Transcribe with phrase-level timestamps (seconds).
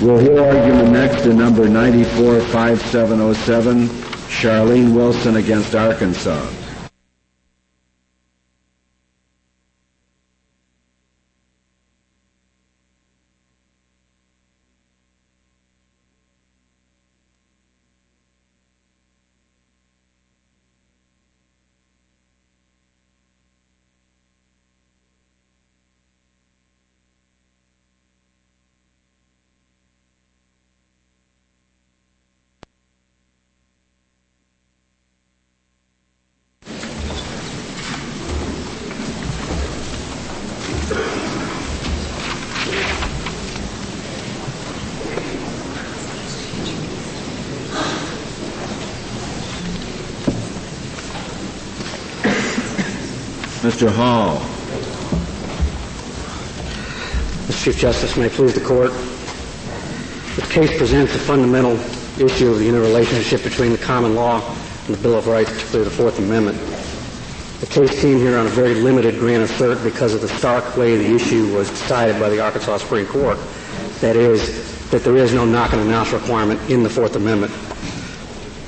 [0.00, 3.88] We'll hear argument next in number 945707,
[4.28, 6.63] Charlene Wilson against Arkansas.
[53.74, 53.90] Mr.
[53.90, 54.38] Hall.
[57.48, 57.64] Mr.
[57.64, 58.90] Chief Justice, may I please the court?
[60.36, 61.72] The case presents a fundamental
[62.24, 64.40] issue of the interrelationship between the common law
[64.86, 66.56] and the Bill of Rights, particularly the Fourth Amendment.
[67.60, 70.76] The case came here on a very limited grant of cert because of the stark
[70.76, 73.38] way the issue was decided by the Arkansas Supreme Court.
[74.00, 77.52] That is, that there is no knock and announce requirement in the Fourth Amendment.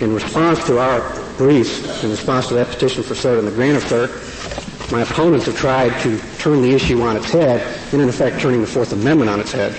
[0.02, 1.00] In response to our
[1.38, 5.46] briefs, in response to that petition for cert and the grant of cert, my opponents
[5.46, 7.60] have tried to turn the issue on its head,
[7.92, 9.74] and in effect turning the Fourth Amendment on its head.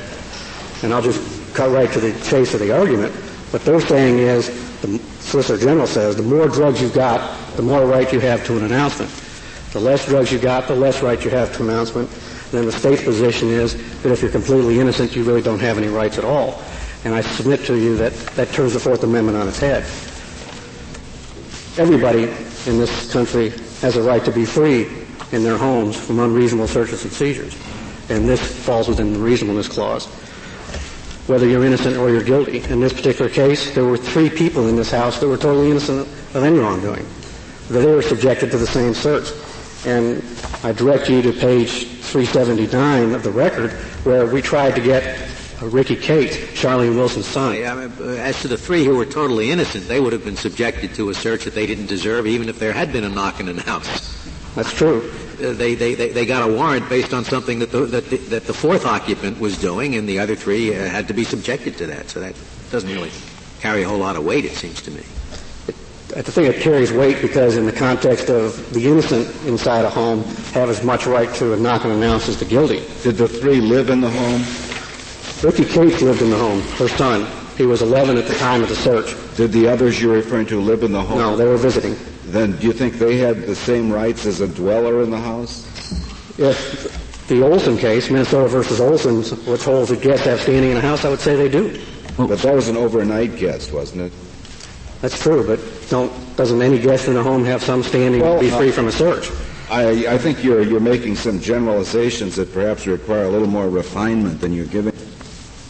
[0.84, 3.14] And I'll just cut right to the chase of the argument.
[3.52, 4.48] What they're saying is,
[4.82, 8.58] the Solicitor General says, the more drugs you've got, the more right you have to
[8.58, 9.10] an announcement.
[9.72, 12.10] The less drugs you've got, the less right you have to announcement.
[12.12, 15.78] And Then the state's position is that if you're completely innocent, you really don't have
[15.78, 16.62] any rights at all.
[17.06, 19.84] And I submit to you that that turns the Fourth Amendment on its head.
[21.78, 22.24] Everybody
[22.70, 24.88] in this country has a right to be free
[25.32, 27.58] in their homes from unreasonable searches and seizures.
[28.10, 30.06] And this falls within the reasonableness clause.
[31.28, 32.60] Whether you're innocent or you're guilty.
[32.72, 36.08] In this particular case, there were three people in this house that were totally innocent
[36.34, 37.06] of any wrongdoing.
[37.70, 39.30] They were subjected to the same search.
[39.86, 40.24] And
[40.64, 43.72] I direct you to page 379 of the record
[44.06, 45.27] where we tried to get
[45.62, 47.56] Ricky Kate, Charlene Wilson's son.
[47.56, 51.10] Yeah, as to the three who were totally innocent, they would have been subjected to
[51.10, 54.16] a search that they didn't deserve even if there had been a knock and announce.
[54.56, 55.12] That's true.
[55.40, 58.18] Uh, they, they, they, they, got a warrant based on something that the, that the,
[58.18, 61.78] that the fourth occupant was doing, and the other three uh, had to be subjected
[61.78, 62.10] to that.
[62.10, 62.36] So that
[62.72, 63.12] doesn't really
[63.60, 65.04] carry a whole lot of weight, it seems to me.
[66.16, 70.24] I think it carries weight because in the context of the innocent inside a home
[70.54, 72.82] have as much right to a knock and announce as the guilty.
[73.04, 74.67] Did the three live in the home?
[75.44, 77.28] Ricky Kate lived in the home, her son.
[77.58, 79.16] He was 11 at the time of the search.
[79.36, 81.20] Did the others you're referring to live in the home?
[81.20, 81.96] No, they were visiting.
[82.26, 85.66] Then do you think they had the same rights as a dweller in the house?
[86.40, 89.22] If the Olson case, Minnesota versus Olson,
[89.52, 91.84] which holds that guests have standing in a house, I would say they do.
[92.18, 94.14] But that was an overnight guest, wasn't it?
[95.02, 95.60] That's true, but
[95.90, 98.74] don't, doesn't any guest in a home have some standing well, to be free uh,
[98.74, 99.30] from a search?
[99.70, 104.42] I, I think you're, you're making some generalizations that perhaps require a little more refinement
[104.42, 104.94] than you're giving.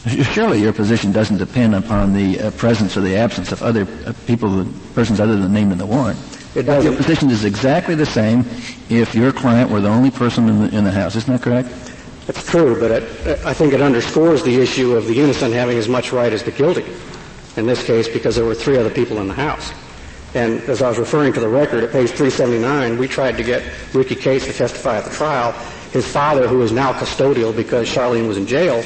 [0.07, 4.13] Surely your position doesn't depend upon the uh, presence or the absence of other uh,
[4.25, 6.19] people, persons other than named in the warrant.
[6.55, 6.83] It does.
[6.83, 8.45] Your position is exactly the same
[8.89, 11.15] if your client were the only person in the, in the house.
[11.15, 11.69] Isn't that correct?
[12.25, 15.87] That's true, but it, I think it underscores the issue of the innocent having as
[15.87, 16.85] much right as the guilty.
[17.55, 19.71] In this case, because there were three other people in the house.
[20.33, 23.63] And as I was referring to the record at page 379, we tried to get
[23.93, 25.53] Ricky Case to testify at the trial.
[25.91, 28.83] His father, who is now custodial because Charlene was in jail,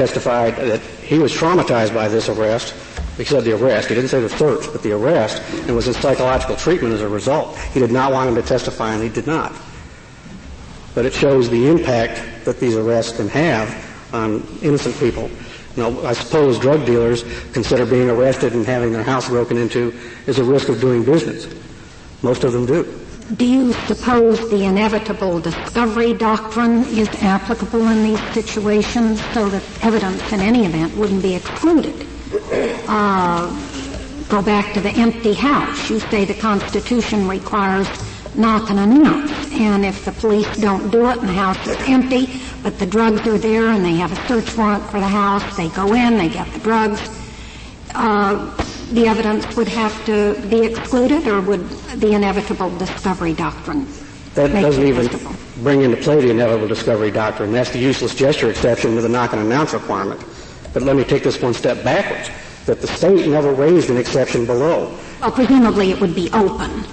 [0.00, 2.74] testified that he was traumatized by this arrest
[3.20, 3.88] he said the arrest.
[3.88, 7.08] He didn't say the search, but the arrest, and was in psychological treatment as a
[7.08, 7.58] result.
[7.74, 9.52] He did not want him to testify, and he did not.
[10.94, 15.30] But it shows the impact that these arrests can have on innocent people.
[15.76, 17.22] Know, I suppose drug dealers
[17.52, 19.94] consider being arrested and having their house broken into
[20.26, 21.46] is a risk of doing business.
[22.22, 22.99] Most of them do.
[23.36, 30.32] Do you suppose the inevitable discovery doctrine is applicable in these situations so that evidence
[30.32, 32.06] in any event wouldn't be excluded?
[32.88, 33.48] uh,
[34.28, 35.90] go back to the empty house.
[35.90, 37.88] You say the Constitution requires
[38.34, 39.32] knock and announce.
[39.52, 43.26] And if the police don't do it and the house is empty, but the drugs
[43.26, 46.28] are there and they have a search warrant for the house, they go in, they
[46.28, 47.00] get the drugs,
[47.94, 48.50] uh,
[48.90, 51.68] the evidence would have to be excluded or would
[52.00, 53.86] the inevitable discovery doctrine
[54.34, 55.08] that doesn't even
[55.62, 57.52] bring into play the inevitable discovery doctrine.
[57.52, 60.24] That's the useless gesture exception to the knock and announce requirement.
[60.72, 62.30] But let me take this one step backwards,
[62.66, 64.96] that the state never raised an exception below.
[65.20, 66.84] Well, presumably it would be open.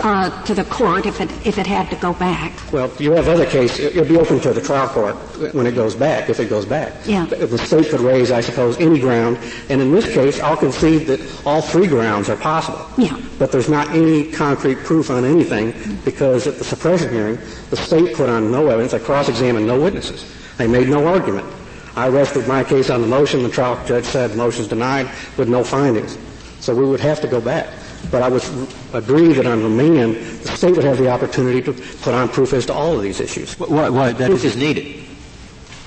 [0.00, 2.52] Uh, to the court if it if it had to go back.
[2.72, 3.80] Well, you have other cases.
[3.96, 5.16] It'll be open to the trial court
[5.54, 6.92] when it goes back, if it goes back.
[7.06, 7.24] Yeah.
[7.26, 11.20] The state could raise, I suppose, any ground, and in this case, I'll concede that
[11.46, 12.84] all three grounds are possible.
[12.96, 13.20] Yeah.
[13.38, 15.72] But there's not any concrete proof on anything
[16.04, 17.38] because at the suppression hearing,
[17.70, 18.94] the state put on no evidence.
[18.94, 20.24] I cross-examined no witnesses.
[20.56, 21.46] They made no argument.
[21.96, 23.42] I rested my case on the motion.
[23.42, 26.16] The trial judge said the motion's denied with no findings.
[26.60, 27.68] So we would have to go back.
[28.10, 28.42] But I would
[28.94, 32.64] agree that on remand, the state would have the opportunity to put on proof as
[32.66, 33.58] to all of these issues.
[33.58, 35.04] What, why, that proof is needed.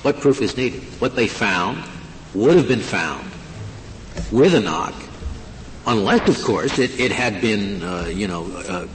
[0.02, 0.82] What proof is needed?
[1.00, 1.82] What they found
[2.34, 3.28] would have been found
[4.30, 4.94] with a knock,
[5.86, 8.86] unless, of course, it, it had been, uh, you know, uh,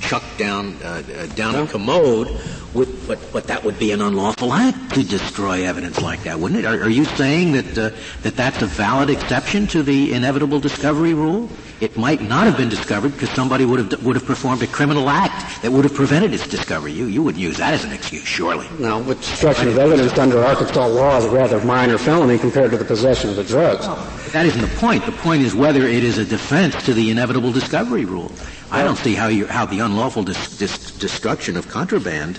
[0.00, 1.02] chucked down uh,
[1.34, 2.28] down a commode.
[2.74, 6.60] With, but, but that would be an unlawful act to destroy evidence like that, wouldn't
[6.60, 6.64] it?
[6.64, 11.12] Are, are you saying that uh, that that's a valid exception to the inevitable discovery
[11.12, 11.50] rule?
[11.82, 15.10] It might not have been discovered because somebody would have would have performed a criminal
[15.10, 16.92] act that would have prevented its discovery.
[16.92, 18.68] You you would use that as an excuse, surely.
[18.78, 22.76] No, with destruction of evidence under Arkansas law is a rather minor felony compared to
[22.76, 23.84] the possession of the drugs.
[24.30, 25.04] That isn't the point.
[25.06, 28.30] The point is whether it is a defense to the inevitable discovery rule.
[28.70, 32.38] I don't see how you how the unlawful dis- dis- destruction of contraband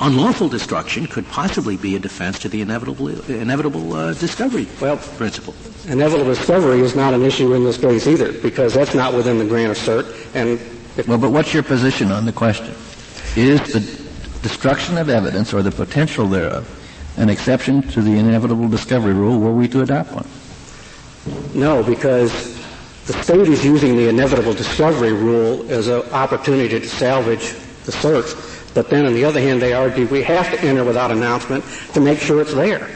[0.00, 5.54] unlawful destruction could possibly be a defense to the inevitable inevitable uh, discovery well, principle.
[5.86, 9.44] Inevitable discovery is not an issue in this case either, because that's not within the
[9.44, 10.06] grant of cert.
[10.34, 10.60] And
[11.06, 12.74] well, but what's your position on the question?
[13.36, 13.80] Is the
[14.42, 16.68] destruction of evidence or the potential thereof
[17.16, 20.26] an exception to the inevitable discovery rule were we to adopt one?
[21.54, 22.56] No, because
[23.06, 27.54] the state is using the inevitable discovery rule as an opportunity to salvage
[27.84, 28.34] the search
[28.74, 31.64] but then on the other hand, they argue we have to enter without announcement
[31.94, 32.88] to make sure it's there.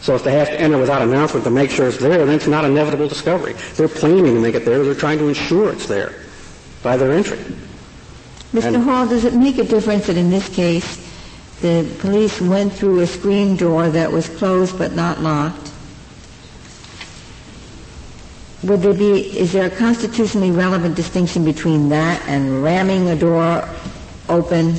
[0.00, 2.46] So if they have to enter without announcement to make sure it's there, then it's
[2.46, 3.54] not inevitable discovery.
[3.74, 4.82] They're planning to make it there.
[4.82, 6.14] They're trying to ensure it's there
[6.82, 7.38] by their entry.
[8.52, 8.74] Mr.
[8.74, 11.06] And Hall, does it make a difference that in this case
[11.60, 15.70] the police went through a screen door that was closed but not locked?
[18.62, 23.66] Would there be, is there a constitutionally relevant distinction between that and ramming a door
[24.30, 24.74] open?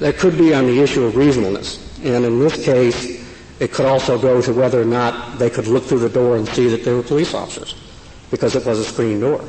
[0.00, 1.78] That could be on the issue of reasonableness.
[2.04, 3.22] And in this case,
[3.60, 6.48] it could also go to whether or not they could look through the door and
[6.48, 7.76] see that there were police officers,
[8.30, 9.44] because it was a screen door.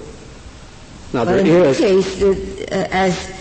[1.13, 2.23] Now, there in is, this case,
[2.71, 3.33] uh, as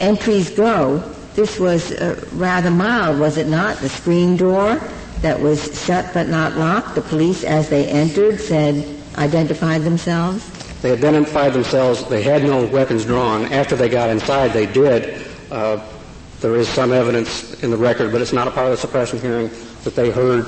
[0.00, 0.98] entries go,
[1.34, 3.76] this was uh, rather mild, was it not?
[3.78, 4.80] The screen door
[5.20, 6.94] that was shut but not locked.
[6.94, 8.86] The police, as they entered, said,
[9.16, 10.55] identified themselves.
[10.86, 12.04] They identified themselves.
[12.04, 13.46] They had no weapons drawn.
[13.46, 15.20] After they got inside, they did.
[15.50, 15.84] Uh,
[16.38, 19.18] there is some evidence in the record, but it's not a part of the suppression
[19.18, 19.50] hearing
[19.82, 20.44] that they heard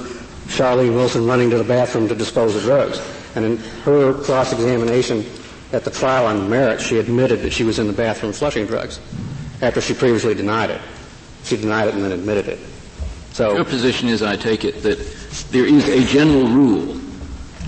[0.47, 3.01] Charlene Wilson running to the bathroom to dispose of drugs.
[3.35, 5.27] And in her cross-examination
[5.73, 9.01] at the trial on merit, she admitted that she was in the bathroom flushing drugs
[9.61, 10.81] after she previously denied it.
[11.43, 12.61] She denied it and then admitted it.
[13.33, 15.01] So your position is, I take it, that
[15.51, 16.98] there is a general rule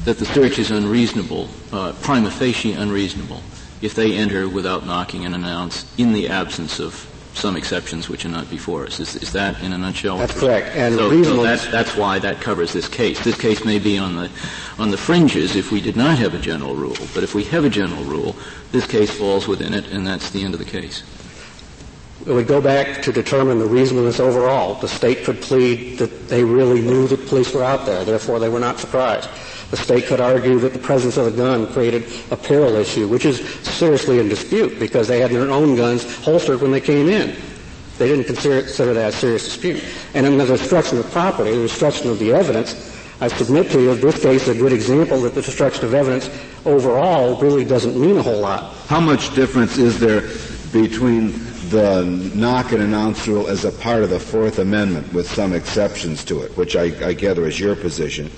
[0.04, 3.42] that the search is unreasonable, uh, prima facie unreasonable,
[3.82, 8.28] if they enter without knocking and announce in the absence of some exceptions which are
[8.28, 9.00] not before us.
[9.00, 10.18] Is, is that in a nutshell?
[10.18, 10.76] That's correct.
[10.76, 13.22] And so, so that's, that's why that covers this case.
[13.22, 14.30] This case may be on the
[14.78, 17.64] on the fringes if we did not have a general rule, but if we have
[17.64, 18.34] a general rule,
[18.72, 21.02] this case falls within it, and that's the end of the case.
[22.26, 24.74] Would go back to determine the reasonableness overall.
[24.74, 28.48] The state could plead that they really knew that police were out there, therefore they
[28.48, 29.28] were not surprised.
[29.70, 33.24] The state could argue that the presence of a gun created a peril issue, which
[33.24, 37.36] is seriously in dispute because they had their own guns holstered when they came in.
[37.98, 39.84] They didn't consider, consider that a serious dispute.
[40.14, 43.94] And in the destruction of property, the destruction of the evidence, I submit to you
[43.94, 46.30] that this case is a good example that the destruction of evidence
[46.64, 48.74] overall really doesn't mean a whole lot.
[48.86, 50.22] How much difference is there
[50.72, 51.32] between
[51.68, 52.02] the
[52.34, 56.40] knock and announce rule as a part of the Fourth Amendment with some exceptions to
[56.40, 58.30] it, which I, I gather is your position,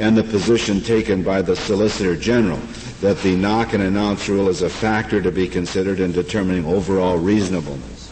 [0.00, 2.58] and the position taken by the Solicitor General
[3.02, 7.18] that the knock and announce rule is a factor to be considered in determining overall
[7.18, 8.10] reasonableness?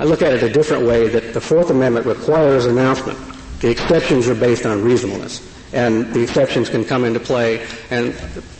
[0.00, 3.18] I look at it a different way that the Fourth Amendment requires announcement.
[3.60, 5.56] The exceptions are based on reasonableness.
[5.74, 8.14] And the exceptions can come into play, and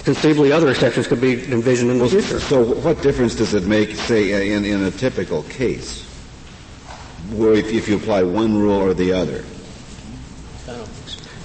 [0.04, 2.38] conceivably other exceptions could be envisioned in the future.
[2.38, 6.04] So what difference does it make, say, in, in a typical case,
[7.30, 9.42] where if, if you apply one rule or the other?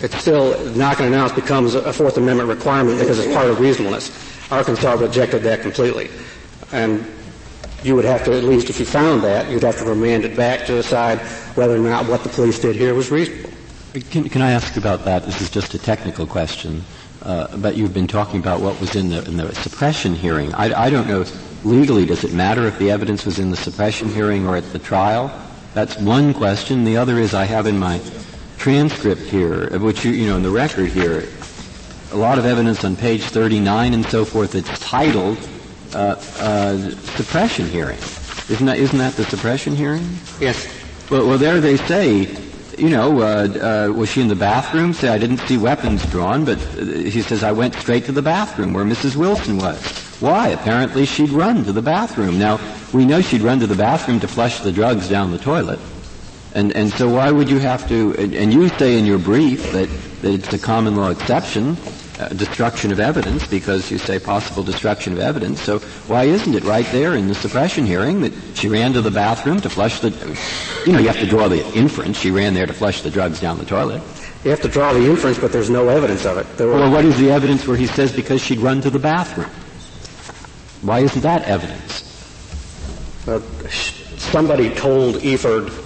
[0.02, 4.12] It's still knock and announce becomes a Fourth Amendment requirement because it's part of reasonableness.
[4.52, 6.10] Arkansas rejected that completely.
[6.72, 7.06] And
[7.84, 10.36] you would have to, at least if you found that, you'd have to remand it
[10.36, 11.20] back to decide
[11.56, 13.50] whether or not what the police did here was reasonable.
[14.10, 15.24] Can, can I ask about that?
[15.24, 16.84] This is just a technical question.
[17.22, 20.54] Uh, but you've been talking about what was in the, in the suppression hearing.
[20.54, 21.24] I, I don't know
[21.64, 24.80] legally, does it matter if the evidence was in the suppression hearing or at the
[24.80, 25.32] trial?
[25.74, 26.84] That's one question.
[26.84, 28.00] The other is I have in my
[28.64, 31.28] transcript here, of which you, you know, in the record here,
[32.14, 35.38] a lot of evidence on page 39 and so forth that's titled
[35.94, 36.78] uh, uh,
[37.18, 37.98] suppression hearing.
[38.50, 40.08] Isn't that, isn't that the suppression hearing?
[40.40, 40.66] Yes.
[41.12, 42.38] Well, well there they say,
[42.78, 44.94] you know, uh, uh was she in the bathroom?
[44.94, 48.22] Say, I didn't see weapons drawn, but uh, he says, I went straight to the
[48.22, 49.18] bathroom where Mrs.
[49.18, 49.82] Wilson was.
[50.22, 50.48] Why?
[50.48, 52.40] Apparently she'd run to the bathroom.
[52.40, 52.62] Now,
[52.94, 55.80] we know she'd run to the bathroom to flush the drugs down the toilet.
[56.56, 59.72] And, and so why would you have to, and, and you say in your brief
[59.72, 59.90] that,
[60.22, 61.76] that it's a common law exception,
[62.20, 65.60] uh, destruction of evidence, because you say possible destruction of evidence.
[65.62, 69.10] So why isn't it right there in the suppression hearing that she ran to the
[69.10, 70.10] bathroom to flush the,
[70.86, 73.40] you know, you have to draw the inference she ran there to flush the drugs
[73.42, 74.04] down the toilet.
[74.44, 76.46] You have to draw the inference, but there's no evidence of it.
[76.60, 79.50] well, what is the evidence where he says because she'd run to the bathroom?
[80.84, 82.04] Why isn't that evidence?
[83.26, 83.40] Uh,
[84.18, 85.83] somebody told Eford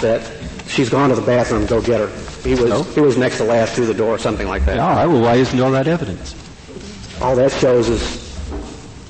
[0.00, 0.22] that
[0.66, 2.08] she's gone to the bathroom, go get her.
[2.42, 2.82] He was, oh.
[2.82, 4.78] he was next to last through the door, something like that.
[4.78, 6.34] All right, well, why isn't all that evidence?
[7.20, 8.24] All that shows is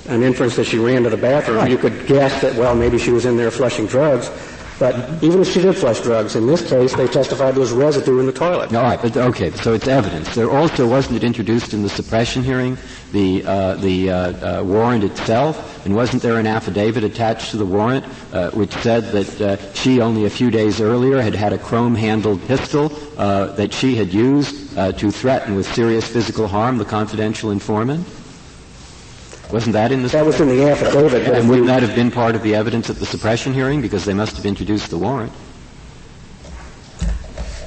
[0.09, 1.59] an inference that she ran to the bathroom.
[1.59, 1.71] Right.
[1.71, 4.29] You could guess that, well, maybe she was in there flushing drugs.
[4.78, 8.19] But even if she did flush drugs, in this case, they testified there was residue
[8.19, 8.75] in the toilet.
[8.75, 10.35] All right, but okay, so it's evidence.
[10.35, 12.76] There also wasn't it introduced in the suppression hearing,
[13.12, 14.16] the uh, the uh,
[14.61, 19.04] uh, warrant itself, and wasn't there an affidavit attached to the warrant uh, which said
[19.12, 23.73] that uh, she only a few days earlier had had a chrome-handled pistol uh, that
[23.73, 28.04] she had used to threaten with serious physical harm the confidential informant?
[29.53, 30.09] Wasn't that in the?
[30.09, 31.29] That was in the affidavit.
[31.29, 34.15] And wouldn't that have been part of the evidence at the suppression hearing because they
[34.15, 35.33] must have introduced the warrant?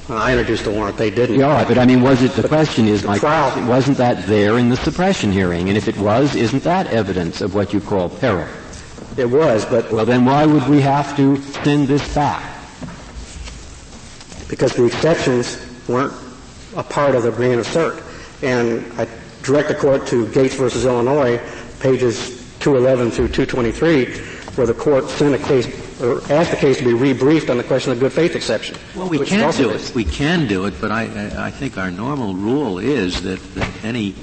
[0.09, 0.97] Well, I introduced the warrant.
[0.97, 1.37] They didn't.
[1.37, 2.31] Yeah, but I mean, was it?
[2.31, 5.67] The question is, my question, wasn't that there in the suppression hearing?
[5.67, 8.47] And if it was, isn't that evidence of what you call peril?
[9.17, 12.43] It was, but well, then why would we have to send this back?
[14.47, 16.13] Because the exceptions weren't
[16.75, 18.01] a part of the grant of cert,
[18.43, 19.07] and I
[19.43, 21.41] direct the court to Gates versus Illinois,
[21.79, 24.05] pages 211 through 223,
[24.55, 25.67] where the court sent a case
[26.01, 28.77] or asked the case to be rebriefed on the question of the good faith exception.
[28.95, 29.91] Well, we can do it.
[29.95, 34.15] We can do it, but I, I think our normal rule is that, that any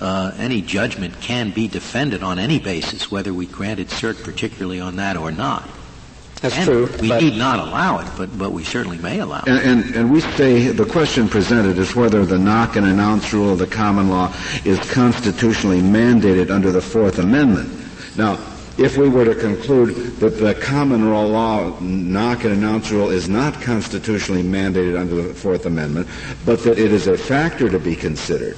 [0.00, 4.96] uh, any judgment can be defended on any basis, whether we granted cert particularly on
[4.96, 5.68] that or not.
[6.42, 6.88] That's and true.
[7.00, 9.48] We need not allow it, but, but we certainly may allow it.
[9.48, 13.52] And, and, and, we say the question presented is whether the knock and announce rule
[13.52, 14.34] of the common law
[14.64, 17.70] is constitutionally mandated under the Fourth Amendment.
[18.16, 18.40] Now,
[18.76, 23.60] if we were to conclude that the common law knock and announce rule is not
[23.62, 26.08] constitutionally mandated under the Fourth Amendment,
[26.44, 28.56] but that it is a factor to be considered,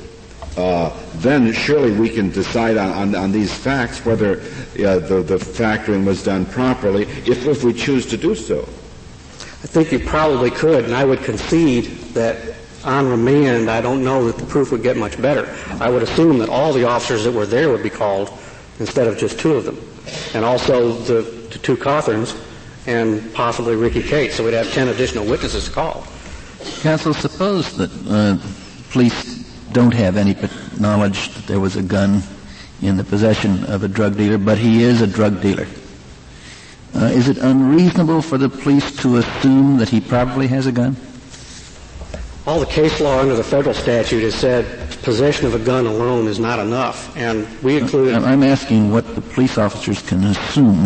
[0.56, 5.36] uh, then surely we can decide on, on, on these facts whether uh, the, the
[5.36, 8.60] factoring was done properly if, if we choose to do so.
[8.60, 14.26] I think you probably could, and I would concede that on remand, I don't know
[14.26, 15.48] that the proof would get much better.
[15.80, 18.30] I would assume that all the officers that were there would be called
[18.78, 19.80] instead of just two of them,
[20.34, 22.38] and also the, the two Cawthorns
[22.86, 24.34] and possibly Ricky Cates.
[24.34, 26.06] So we'd have ten additional witnesses to call.
[26.82, 28.36] Counsel, suppose that uh,
[28.90, 29.33] police
[29.74, 30.36] don't have any
[30.78, 32.22] knowledge that there was a gun
[32.80, 35.66] in the possession of a drug dealer, but he is a drug dealer.
[36.94, 40.96] Uh, is it unreasonable for the police to assume that he probably has a gun?
[42.46, 44.64] All the case law under the federal statute has said
[45.02, 48.14] possession of a gun alone is not enough, and we include.
[48.14, 50.84] I'm asking what the police officers can assume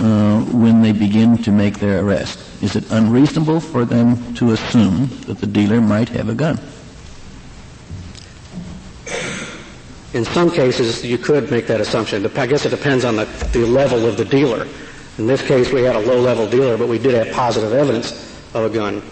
[0.00, 2.40] uh, when they begin to make their arrest.
[2.60, 6.58] Is it unreasonable for them to assume that the dealer might have a gun?
[10.12, 12.26] In some cases, you could make that assumption.
[12.36, 14.66] I guess it depends on the, the level of the dealer.
[15.18, 18.12] In this case, we had a low-level dealer, but we did have positive evidence
[18.54, 19.02] of a gun.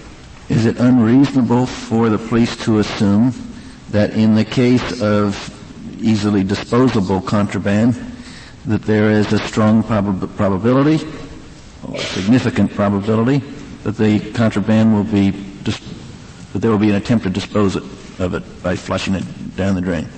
[0.48, 3.32] Is it unreasonable for the police to assume
[3.90, 5.54] that in the case of
[6.02, 7.94] easily disposable contraband,
[8.66, 11.06] that there is a strong prob- probability,
[11.88, 13.38] or significant probability,
[13.84, 15.30] that the contraband will be,
[15.62, 15.80] dis-
[16.52, 19.80] that there will be an attempt to dispose of it by flushing it down the
[19.80, 20.08] drain?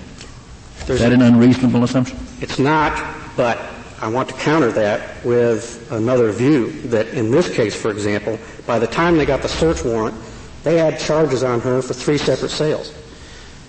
[0.91, 2.19] There's Is that an unreasonable assumption?
[2.41, 3.61] It's not, but
[4.03, 8.81] I want to counter that with another view that in this case, for example, by
[8.81, 10.17] the time they got the search warrant,
[10.65, 12.93] they had charges on her for three separate sales.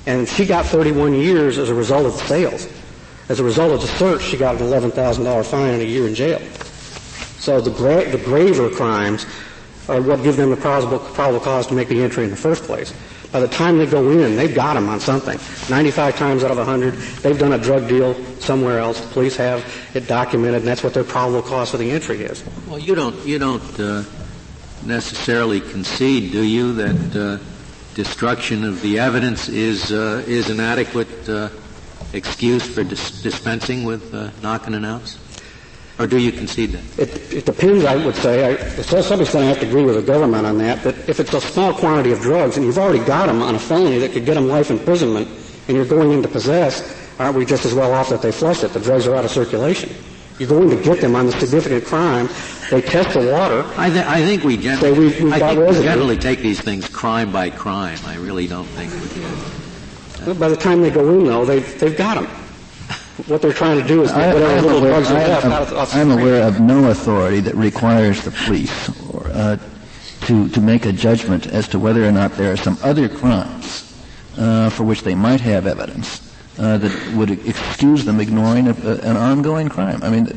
[0.07, 2.67] And she got 31 years as a result of the sales.
[3.29, 6.15] As a result of the search, she got an $11,000 fine and a year in
[6.15, 6.39] jail.
[7.37, 9.27] So the, gra- the graver crimes
[9.87, 12.63] are what give them the probable, probable cause to make the entry in the first
[12.63, 12.91] place.
[13.31, 15.39] By the time they go in, they've got them on something.
[15.69, 18.99] 95 times out of 100, they've done a drug deal somewhere else.
[18.99, 22.43] The Police have it documented, and that's what their probable cause for the entry is.
[22.67, 24.03] Well, you don't you don't uh,
[24.85, 27.43] necessarily concede, do you, that uh,
[27.95, 31.49] destruction of the evidence is uh, is an adequate uh,
[32.13, 35.17] excuse for dis- dispensing with uh, knock and announce?
[36.01, 36.99] Or do you concede that?
[36.99, 38.55] It, it depends, I would say.
[38.55, 40.83] I, somebody's going I have to agree with the government on that.
[40.83, 43.59] But if it's a small quantity of drugs and you've already got them on a
[43.59, 45.27] felony that could get them life imprisonment,
[45.67, 46.81] and you're going in to possess,
[47.19, 48.73] aren't we just as well off that they flush it?
[48.73, 49.91] The drugs are out of circulation.
[50.39, 52.27] You're going to get them on the significant crime.
[52.71, 53.63] They test the water.
[53.77, 57.31] I, th- I think we generally, we, I think we generally take these things crime
[57.31, 57.99] by crime.
[58.07, 60.33] I really don't think we do.
[60.33, 62.27] By the time they go in, though, they've, they've got them
[63.27, 66.59] what they're trying to do is get whatever little drugs they have I'm aware of
[66.59, 69.57] no authority that requires the police or, uh,
[70.21, 73.87] to, to make a judgment as to whether or not there are some other crimes
[74.37, 78.97] uh, for which they might have evidence uh, that would excuse them ignoring a, a,
[78.99, 80.01] an ongoing crime.
[80.03, 80.27] I mean,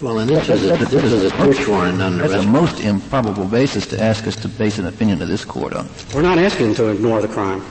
[0.00, 3.86] well, and this, is, a, this is a search warrant That's the most improbable basis
[3.88, 5.88] to ask us to base an opinion of this court on.
[6.14, 7.64] We're not asking to ignore the crime.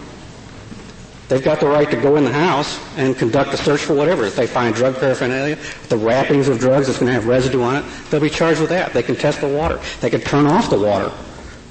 [1.28, 4.26] They've got the right to go in the house and conduct a search for whatever.
[4.26, 5.58] If they find drug paraphernalia,
[5.90, 8.70] the wrappings of drugs that's going to have residue on it, they'll be charged with
[8.70, 8.94] that.
[8.94, 9.80] They can test the water.
[10.02, 11.12] They can turn off the water.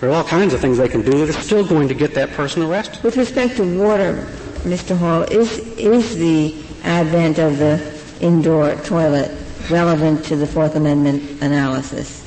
[0.00, 2.14] There are all kinds of things they can do that are still going to get
[2.14, 3.02] that person arrested.
[3.04, 4.26] With respect to water,
[4.64, 4.96] Mr.
[4.96, 7.80] Hall, is, is the advent of the
[8.20, 9.30] indoor toilet
[9.70, 12.22] relevant to the Fourth Amendment analysis?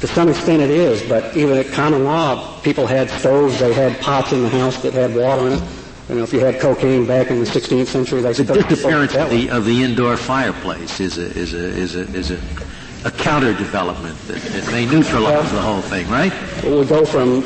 [0.00, 3.98] To some extent it is, but even at common law, people had stoves, they had
[4.00, 5.83] pots in the house that had water in it.
[6.08, 9.30] You know, if you had cocaine back in the 16th century, they the disappearance of
[9.30, 12.38] the, of the indoor fireplace is a is a is a is a,
[13.06, 16.32] a counter development that, that may neutralize the whole thing, right?
[16.62, 17.40] It would go from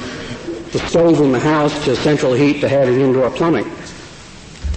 [0.73, 3.71] the stove in the house to central heat to having indoor plumbing.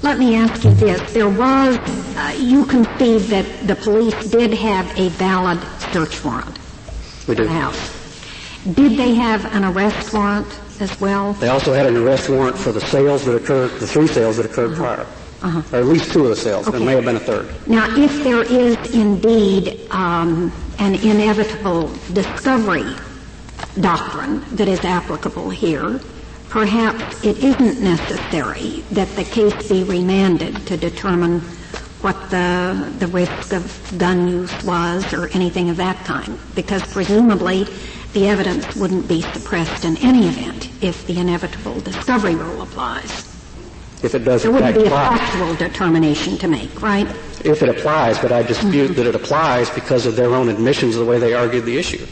[0.03, 4.85] Let me ask you this: There was uh, you concede that the police did have
[4.95, 5.59] a valid
[5.91, 6.59] search warrant
[7.27, 7.97] we for the house.
[8.75, 10.47] Did they have an arrest warrant
[10.81, 11.33] as well?
[11.33, 14.45] They also had an arrest warrant for the sales that occurred, the three sales that
[14.45, 14.95] occurred uh-huh.
[14.95, 15.07] prior.
[15.43, 15.75] Uh-huh.
[15.75, 16.67] Or at least two of the sales.
[16.67, 16.77] Okay.
[16.77, 17.67] There may have been a third.
[17.67, 22.95] Now, if there is indeed um, an inevitable discovery
[23.79, 25.99] doctrine that is applicable here,
[26.49, 31.39] perhaps it isn't necessary that the case be remanded to determine
[32.01, 37.65] what the, the risk of gun use was or anything of that kind, because presumably
[38.13, 43.27] the evidence wouldn't be suppressed in any event if the inevitable discovery rule applies.
[44.03, 45.15] If it does there wouldn't be apply.
[45.15, 47.07] a factual determination to make, right?
[47.45, 48.93] If it applies, but I dispute mm-hmm.
[48.95, 52.05] that it applies because of their own admissions of the way they argued the issue.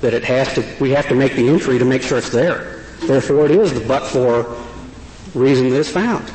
[0.00, 2.82] That it has to, we have to make the entry to make sure it's there.
[3.00, 4.56] Therefore, it is the but-for
[5.34, 6.30] reason that it's found.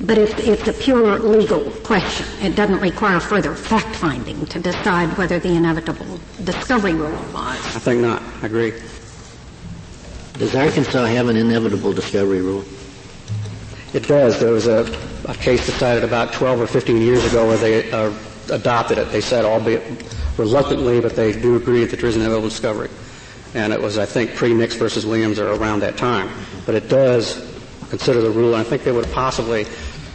[0.00, 2.26] But it's, it's a pure legal question.
[2.40, 7.58] It doesn't require further fact-finding to decide whether the inevitable discovery rule applies.
[7.74, 8.22] I think not.
[8.42, 8.72] I agree.
[10.34, 12.64] Does Arkansas have an inevitable discovery rule?
[13.92, 14.38] It does.
[14.38, 14.86] There was a,
[15.26, 18.12] a case decided about 12 or 15 years ago where they uh,
[18.52, 19.10] adopted it.
[19.10, 19.82] They said, albeit
[20.36, 22.90] reluctantly, but they do agree that there is an inevitable discovery.
[23.54, 26.30] And it was, I think, pre-Nix versus Williams or around that time.
[26.66, 27.47] But it does
[27.90, 28.54] consider the rule.
[28.54, 29.66] I think they would possibly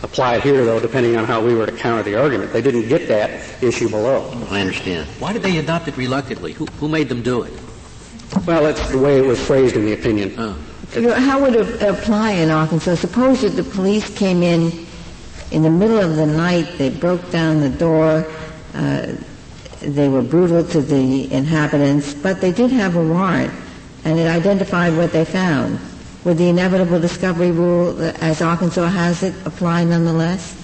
[0.04, 2.52] apply it here, though, depending on how we were to counter the argument.
[2.52, 4.30] They didn't get that issue below.
[4.50, 5.08] I understand.
[5.20, 6.54] Why did they adopt it reluctantly?
[6.54, 7.54] Who, who made them do it?
[8.46, 10.34] Well, that's the way it was phrased in the opinion.
[10.38, 10.58] Oh.
[10.96, 12.96] You how would it apply in Arkansas?
[12.96, 14.86] Suppose that the police came in
[15.52, 18.26] in the middle of the night, they broke down the door,
[18.74, 19.14] uh,
[19.82, 23.54] they were brutal to the inhabitants, but they did have a warrant,
[24.04, 25.80] and it identified what they found.
[26.26, 30.56] Would the inevitable discovery rule, as Arkansas has it, apply nonetheless?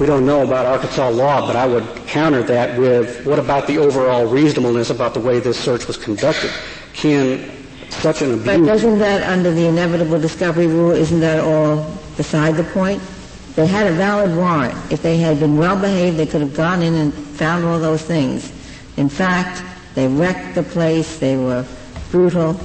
[0.00, 3.76] We don't know about Arkansas law, but I would counter that with what about the
[3.76, 6.50] overall reasonableness about the way this search was conducted?
[6.94, 7.50] Can
[7.90, 8.46] such an abuse...
[8.46, 11.84] But doesn't that, under the inevitable discovery rule, isn't that all
[12.16, 13.02] beside the point?
[13.56, 14.74] They had a valid warrant.
[14.90, 18.02] If they had been well behaved, they could have gone in and found all those
[18.02, 18.50] things.
[18.96, 19.62] In fact,
[19.94, 21.66] they wrecked the place, they were
[22.10, 22.58] brutal,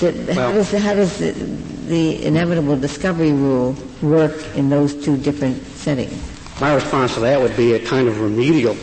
[0.00, 6.16] how does, how does the, the, inevitable discovery rule work in those two different settings?
[6.60, 8.76] My response to that would be a kind of remedial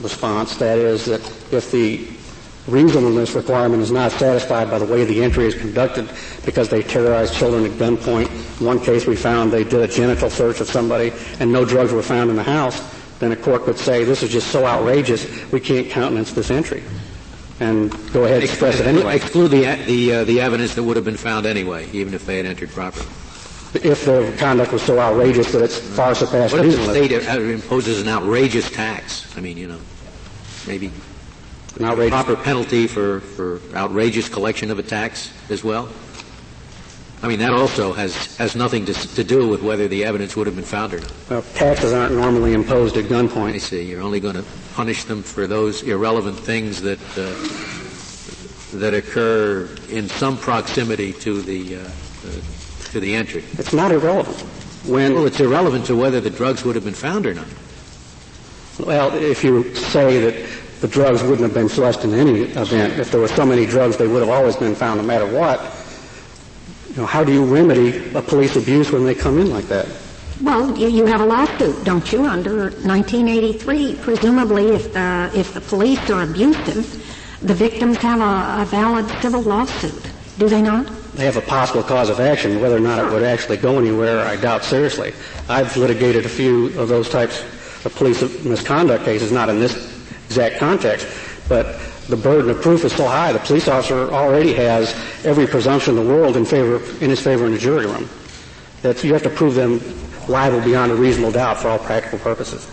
[0.00, 0.56] response.
[0.56, 1.20] That is, that
[1.52, 2.08] if the
[2.68, 6.08] reasonableness requirement is not satisfied by the way the entry is conducted
[6.44, 8.30] because they terrorized children at gunpoint.
[8.60, 11.92] In one case we found they did a genital search of somebody and no drugs
[11.92, 12.80] were found in the house,
[13.18, 16.82] then a court could say this is just so outrageous we can't countenance this entry.
[17.60, 19.16] And go ahead and suppress it anyway.
[19.16, 22.36] Exclude the the uh, the evidence that would have been found anyway, even if they
[22.36, 23.06] had entered properly.
[23.74, 28.00] If their conduct was so outrageous that it's far surpassed What if the state imposes
[28.00, 29.36] an outrageous tax?
[29.36, 29.80] I mean, you know,
[30.66, 30.92] maybe
[31.78, 35.88] an outrageous proper penalty for, for outrageous collection of a tax as well?
[37.20, 40.46] I mean, that also has, has nothing to, to do with whether the evidence would
[40.46, 41.12] have been found or not.
[41.30, 43.54] Well, taxes aren't normally imposed at gunpoint.
[43.54, 43.82] I see.
[43.82, 50.08] You're only going to punish them for those irrelevant things that uh, that occur in
[50.08, 53.44] some proximity to the uh, uh, to the entry.
[53.52, 54.36] It's not irrelevant.
[54.86, 57.46] When well, it's irrelevant to whether the drugs would have been found or not.
[58.80, 62.98] Well, if you say that the drugs wouldn't have been flushed in any event.
[62.98, 65.58] If there were so many drugs, they would have always been found no matter what.
[66.90, 69.86] You know, how do you remedy a police abuse when they come in like that?
[70.42, 73.98] Well, you, have a lawsuit, don't you, under 1983.
[74.02, 79.42] Presumably, if the, if the police are abusive, the victims have a, a valid civil
[79.42, 80.86] lawsuit, do they not?
[81.14, 82.60] They have a possible cause of action.
[82.60, 85.14] Whether or not it would actually go anywhere, I doubt seriously.
[85.48, 87.40] I've litigated a few of those types
[87.84, 89.76] of police misconduct cases, not in this
[90.26, 91.06] exact context,
[91.48, 93.32] but the burden of proof is so high.
[93.32, 94.94] The police officer already has
[95.24, 98.08] every presumption in the world in favor in his favor in the jury room.
[98.82, 99.80] That you have to prove them
[100.28, 102.66] liable beyond a reasonable doubt for all practical purposes.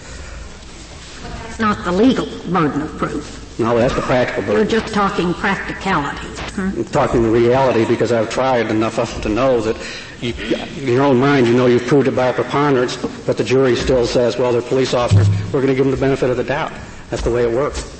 [1.44, 3.60] That's not the legal burden of proof.
[3.60, 4.70] No, that's the practical burden.
[4.70, 6.40] You're just talking practicalities.
[6.40, 6.62] Huh?
[6.64, 9.78] I'm talking the reality because I've tried enough of them to know that
[10.22, 10.34] you,
[10.78, 13.76] in your own mind, you know you've proved it by a preponderance, but the jury
[13.76, 15.28] still says, well, they're police officers.
[15.46, 16.72] We're going to give them the benefit of the doubt.
[17.10, 17.98] That's the way it works.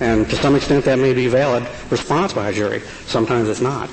[0.00, 2.80] And to some extent that may be a valid response by a jury.
[3.06, 3.88] Sometimes it's not.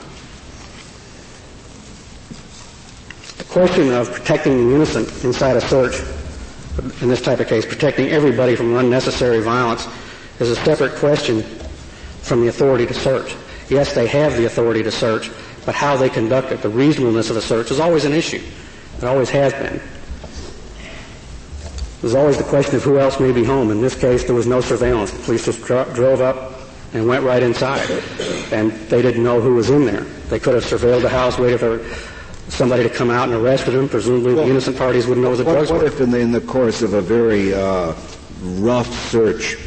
[3.37, 6.01] The question of protecting the innocent inside a search,
[7.03, 9.87] in this type of case, protecting everybody from unnecessary violence,
[10.39, 11.43] is a separate question
[12.23, 13.35] from the authority to search.
[13.69, 15.29] Yes, they have the authority to search,
[15.67, 18.41] but how they conduct it, the reasonableness of the search, is always an issue.
[18.97, 19.79] It always has been.
[22.01, 23.69] There's always the question of who else may be home.
[23.69, 25.11] In this case, there was no surveillance.
[25.11, 26.53] The police just dro- drove up
[26.95, 27.87] and went right inside.
[28.51, 30.01] And they didn't know who was in there.
[30.29, 31.77] They could have surveilled the house, waited for
[32.49, 33.89] somebody to come out and arrested them.
[33.89, 35.87] Presumably well, the innocent parties wouldn't know the what, drugs what were.
[35.87, 37.93] if in the, in the course of a very uh,
[38.41, 39.57] rough search,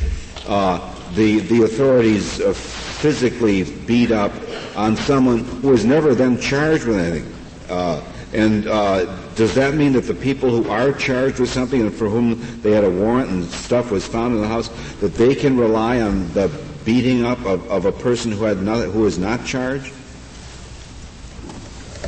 [0.47, 4.33] uh, the, the authorities uh, physically beat up
[4.77, 7.33] on someone who was never then charged with anything?
[7.69, 11.95] Uh, and uh, does that mean that the people who are charged with something and
[11.95, 14.69] for whom they had a warrant and stuff was found in the house,
[15.01, 16.51] that they can rely on the
[16.85, 19.93] beating up of, of a person who had not, who was not charged?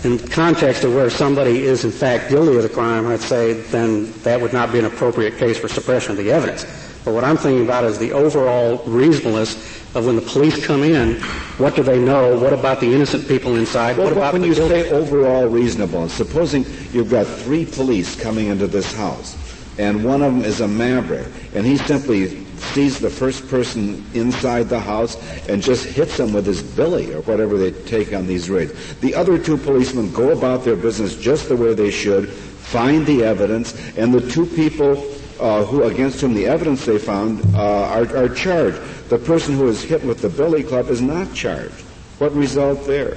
[0.05, 4.13] In context of where somebody is in fact guilty of the crime, I'd say then
[4.23, 6.65] that would not be an appropriate case for suppression of the evidence.
[7.05, 9.57] But what I'm thinking about is the overall reasonableness
[9.97, 11.21] of when the police come in,
[11.59, 12.39] what do they know?
[12.39, 13.97] What about the innocent people inside?
[13.97, 14.83] Well, what about when you guilty?
[14.83, 19.37] say overall reasonable, supposing you've got three police coming into this house,
[19.79, 24.69] and one of them is a maverick, and he simply sees the first person inside
[24.69, 25.17] the house
[25.49, 28.95] and just hits them with his billy or whatever they take on these raids.
[29.01, 33.25] The other two policemen go about their business just the way they should, find the
[33.25, 34.93] evidence, and the two people
[35.41, 38.79] uh, who against whom the evidence they found uh, are, are charged.
[39.09, 41.85] The person who is hit with the billy club is not charged.
[42.19, 43.13] What result there?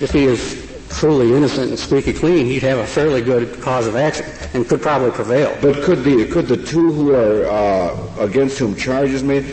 [0.00, 3.96] If he is truly innocent and squeaky clean, he'd have a fairly good cause of
[3.96, 5.56] action and could probably prevail.
[5.60, 9.44] But could the could the two who are uh, against whom charges made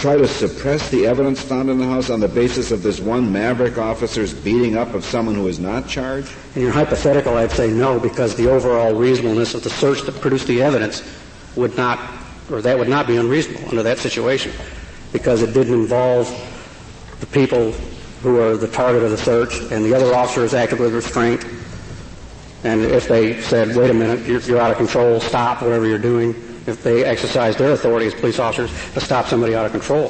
[0.00, 3.30] try to suppress the evidence found in the house on the basis of this one
[3.30, 6.32] maverick officer's beating up of someone who is not charged?
[6.54, 10.46] In your hypothetical, I'd say no, because the overall reasonableness of the search that produced
[10.46, 11.02] the evidence
[11.54, 11.98] would not,
[12.50, 14.52] or that would not be unreasonable under that situation,
[15.12, 16.28] because it didn't involve
[17.20, 17.74] the people
[18.22, 21.44] who are the target of the search, and the other officers acted with restraint.
[22.64, 25.98] And if they said, wait a minute, you're, you're out of control, stop whatever you're
[25.98, 26.30] doing,
[26.66, 30.08] if they exercised their authority as police officers to stop somebody out of control.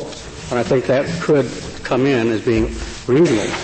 [0.50, 1.48] And I think that could
[1.84, 2.64] come in as being
[3.06, 3.54] reasonable.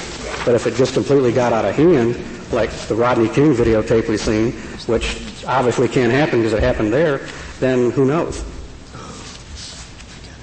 [0.45, 2.17] But if it just completely got out of hand,
[2.53, 4.53] like the Rodney King videotape we've seen,
[4.87, 7.27] which obviously can't happen because it happened there,
[7.59, 8.45] then who knows?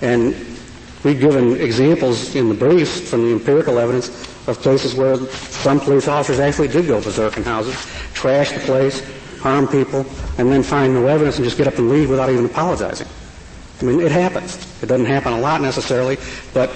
[0.02, 0.36] And
[1.04, 4.10] we've given examples in the briefs from the empirical evidence
[4.48, 7.76] of places where some police officers actually did go berserk in houses,
[8.14, 9.02] trash the place,
[9.40, 10.06] harm people,
[10.38, 13.08] and then find no evidence and just get up and leave without even apologizing.
[13.82, 14.56] I mean, it happens.
[14.82, 16.18] It doesn't happen a lot necessarily,
[16.54, 16.70] but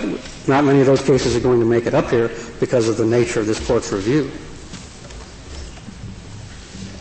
[0.48, 3.06] not many of those cases are going to make it up here because of the
[3.06, 4.30] nature of this court's review.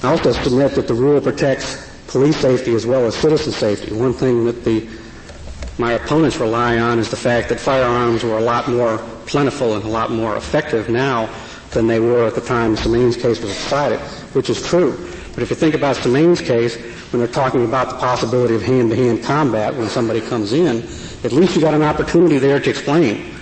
[0.02, 3.92] I also submit that the rule protects police safety as well as citizen safety.
[3.92, 4.88] One thing that the
[5.78, 9.84] my opponents rely on is the fact that firearms were a lot more plentiful and
[9.84, 11.28] a lot more effective now
[11.70, 14.00] than they were at the time Semayne's case was decided,
[14.32, 14.96] which is true.
[15.34, 16.76] But if you think about Semayne's case,
[17.12, 20.78] when they're talking about the possibility of hand-to-hand combat when somebody comes in,
[21.24, 23.32] at least you got an opportunity there to explain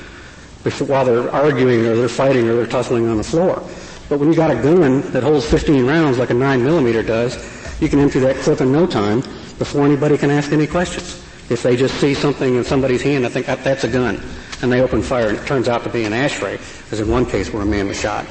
[0.87, 3.63] while they're arguing or they're fighting or they're tussling on the floor.
[4.09, 7.37] But when you got a gun that holds 15 rounds like a 9 millimeter does,
[7.81, 9.21] you can empty that clip in no time
[9.59, 11.24] before anybody can ask any questions.
[11.51, 14.21] If they just see something in somebody's hand, I think that, that's a gun.
[14.63, 16.59] And they open fire and it turns out to be an ashtray,
[16.91, 18.27] as in one case where a man was shot.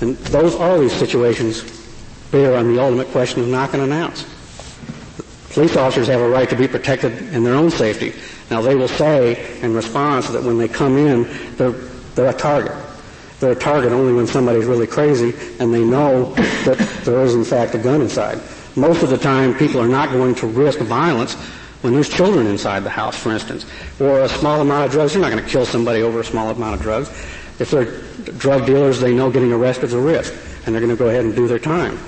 [0.00, 1.62] And those, all these situations
[2.30, 4.24] bear on the ultimate question of knock and announce.
[5.50, 8.12] Police officers have a right to be protected in their own safety.
[8.50, 12.72] Now they will say in response that when they come in, they're, they're a target.
[13.40, 16.34] They're a target only when somebody's really crazy and they know
[16.64, 18.40] that there is in fact a gun inside.
[18.74, 21.36] Most of the time people are not going to risk violence
[21.82, 23.66] when there's children inside the house, for instance,
[24.00, 25.14] or a small amount of drugs.
[25.14, 27.08] You're not going to kill somebody over a small amount of drugs.
[27.58, 28.00] If they're
[28.38, 30.34] drug dealers, they know getting arrested is a risk,
[30.64, 31.98] and they're going to go ahead and do their time.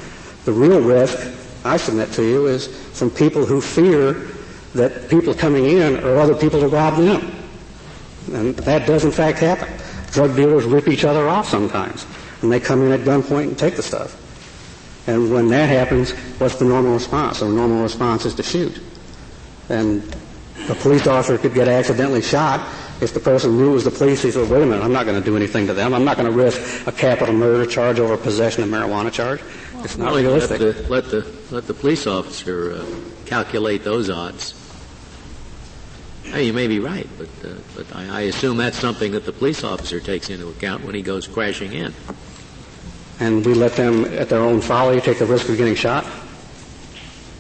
[0.45, 1.19] The real risk,
[1.65, 2.67] I submit to you, is
[2.99, 4.29] from people who fear
[4.75, 7.33] that people coming in are other people to rob them.
[8.33, 9.73] And that does in fact happen.
[10.13, 12.07] Drug dealers rip each other off sometimes,
[12.43, 14.25] and they come in at gunpoint and take the stuff.
[15.07, 17.41] And when that happens, what's the normal response?
[17.41, 18.79] The normal response is to shoot.
[19.69, 20.03] And
[20.69, 22.61] a police officer could get accidentally shot
[23.01, 24.23] if the person knew it was the police.
[24.23, 25.95] He said, wait a minute, I'm not going to do anything to them.
[25.95, 29.41] I'm not going to risk a capital murder charge over a possession of marijuana charge.
[29.85, 30.61] It's not realistic.
[30.61, 32.87] Let the, let the, let the police officer uh,
[33.27, 34.55] calculate those odds.
[36.25, 39.33] Hey, you may be right, but, uh, but I, I assume that's something that the
[39.33, 41.95] police officer takes into account when he goes crashing in.
[43.21, 46.05] And we let them, at their own folly, take the risk of getting shot?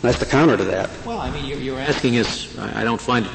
[0.03, 0.91] That's the counter to that.
[1.05, 3.27] Well, I mean, you're, you're asking us, I don't find,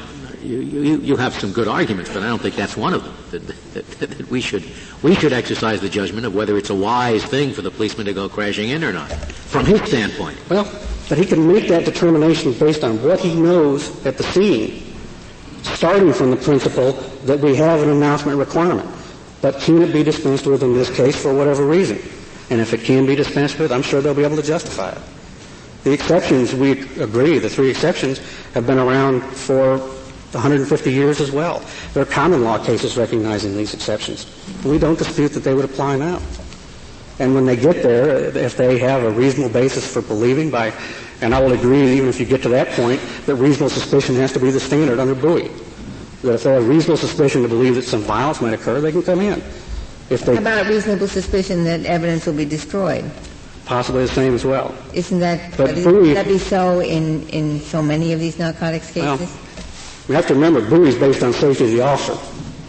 [0.42, 3.14] you, you, you have some good arguments, but I don't think that's one of them.
[3.32, 4.64] That, that, that, that, we should,
[5.02, 8.14] we should exercise the judgment of whether it's a wise thing for the policeman to
[8.14, 10.38] go crashing in or not, from his standpoint.
[10.48, 10.64] Well,
[11.08, 14.82] but he can make that determination based on what he knows at the scene,
[15.62, 16.92] starting from the principle
[17.26, 18.88] that we have an announcement requirement.
[19.42, 21.98] But can it be dispensed with in this case for whatever reason?
[22.48, 24.98] And if it can be dispensed with, I'm sure they'll be able to justify it.
[25.84, 28.18] The exceptions, we agree, the three exceptions
[28.54, 31.62] have been around for 150 years as well.
[31.92, 34.26] There are common law cases recognizing these exceptions.
[34.64, 36.20] We don't dispute that they would apply now.
[37.18, 40.72] And when they get there, if they have a reasonable basis for believing by,
[41.20, 44.32] and I will agree even if you get to that point, that reasonable suspicion has
[44.32, 45.50] to be the standard under Bowie.
[46.22, 49.02] That if they have reasonable suspicion to believe that some violence might occur, they can
[49.02, 49.42] come in.
[50.10, 53.04] If they, How about a reasonable suspicion that evidence will be destroyed?
[53.64, 54.74] Possibly the same as well.
[54.92, 59.20] Isn't that, but Bowie, that be so in, in so many of these narcotics cases?
[59.30, 59.30] Well,
[60.08, 62.16] we have to remember Bowie is based on safety of the officer.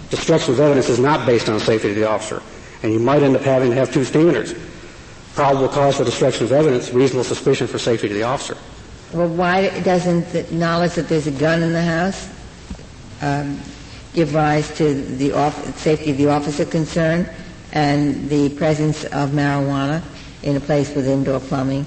[0.10, 2.42] Destruction of evidence is not based on safety of the officer.
[2.84, 4.54] And you might end up having to have two standards.
[5.34, 8.58] Probable cause for destruction of evidence, reasonable suspicion for safety of the officer.
[9.12, 12.30] Well, why doesn't the knowledge that there's a gun in the house
[13.22, 13.60] um,
[14.14, 17.30] give rise to the off- safety of the officer concern
[17.74, 20.02] and the presence of marijuana
[20.46, 21.86] in a place with indoor plumbing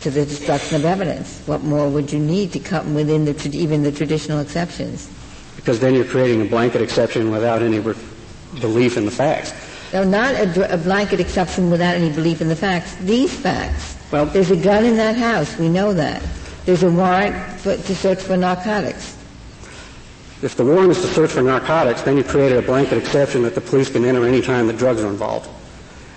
[0.00, 1.42] to the destruction of evidence.
[1.46, 5.10] What more would you need to come within the, even the traditional exceptions?
[5.56, 7.94] Because then you're creating a blanket exception without any re-
[8.60, 9.52] belief in the facts.
[9.92, 12.94] No, not a, a, blanket exception without any belief in the facts.
[12.96, 13.96] These facts.
[14.10, 15.56] Well, there's a gun in that house.
[15.58, 16.22] We know that.
[16.64, 19.16] There's a warrant for, to search for narcotics.
[20.42, 23.54] If the warrant is to search for narcotics, then you created a blanket exception that
[23.54, 25.48] the police can enter any time the drugs are involved.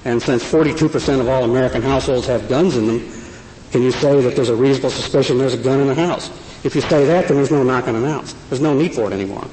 [0.06, 3.12] And since 42% of all American households have guns in them,
[3.72, 6.30] can you say that there's a reasonable suspicion there's a gun in the house?
[6.64, 8.34] If you say that, then there's no knock and announce.
[8.50, 9.46] There's no need for it anymore.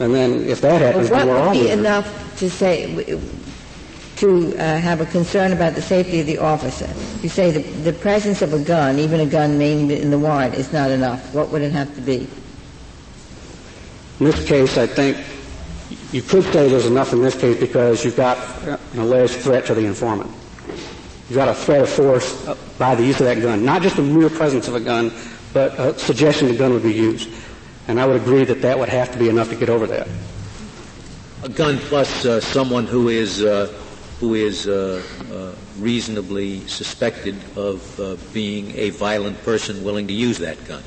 [0.00, 1.46] And then if that happens, well, then we're all.
[1.46, 3.18] What would be enough to say
[4.16, 6.88] to uh, have a concern about the safety of the officer?
[7.22, 10.54] You say the, the presence of a gun, even a gun named in the warrant,
[10.54, 11.34] is not enough.
[11.34, 12.28] What would it have to be?
[14.20, 15.16] In this case, I think
[16.12, 19.74] you could say there's enough in this case because you've got an alleged threat to
[19.74, 20.30] the informant.
[21.28, 22.46] You've got a threat of force
[22.78, 25.12] by the use of that gun, not just the mere presence of a gun,
[25.52, 27.28] but a suggestion the gun would be used.
[27.86, 30.08] And I would agree that that would have to be enough to get over that.
[31.42, 33.66] A gun plus uh, someone who is uh,
[34.20, 40.38] who is uh, uh reasonably suspected of uh, being a violent person willing to use
[40.38, 40.82] that gun.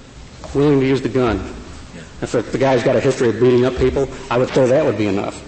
[0.53, 1.39] Willing to use the gun.
[2.21, 4.97] If the guy's got a history of beating up people, I would say that would
[4.97, 5.41] be enough,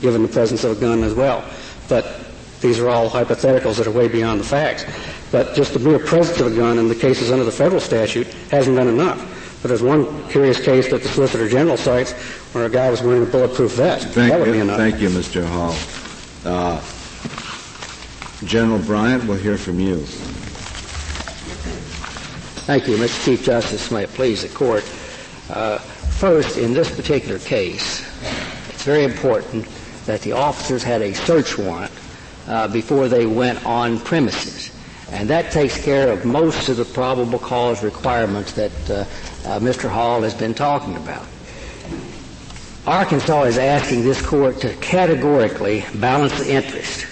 [0.00, 1.44] given the presence of a gun as well.
[1.88, 2.26] But
[2.60, 4.84] these are all hypotheticals that are way beyond the facts.
[5.30, 8.26] But just the mere presence of a gun in the cases under the federal statute
[8.50, 9.58] hasn't been enough.
[9.62, 12.12] But there's one curious case that the Solicitor General cites
[12.52, 14.08] where a guy was wearing a bulletproof vest.
[14.08, 14.76] Thank that would you, be enough.
[14.76, 15.44] thank you, Mr.
[15.44, 15.74] Hall.
[16.44, 16.80] Uh,
[18.46, 19.98] General Bryant, we'll hear from you.
[22.66, 23.24] Thank you, Mr.
[23.24, 23.90] Chief Justice.
[23.90, 24.84] May it please the court.
[25.50, 25.78] Uh,
[26.18, 28.04] first, in this particular case,
[28.70, 29.64] it's very important
[30.06, 31.92] that the officers had a search warrant
[32.48, 34.72] uh, before they went on premises.
[35.12, 38.94] And that takes care of most of the probable cause requirements that uh,
[39.46, 39.88] uh, Mr.
[39.88, 41.24] Hall has been talking about.
[42.84, 47.06] Arkansas is asking this court to categorically balance the interest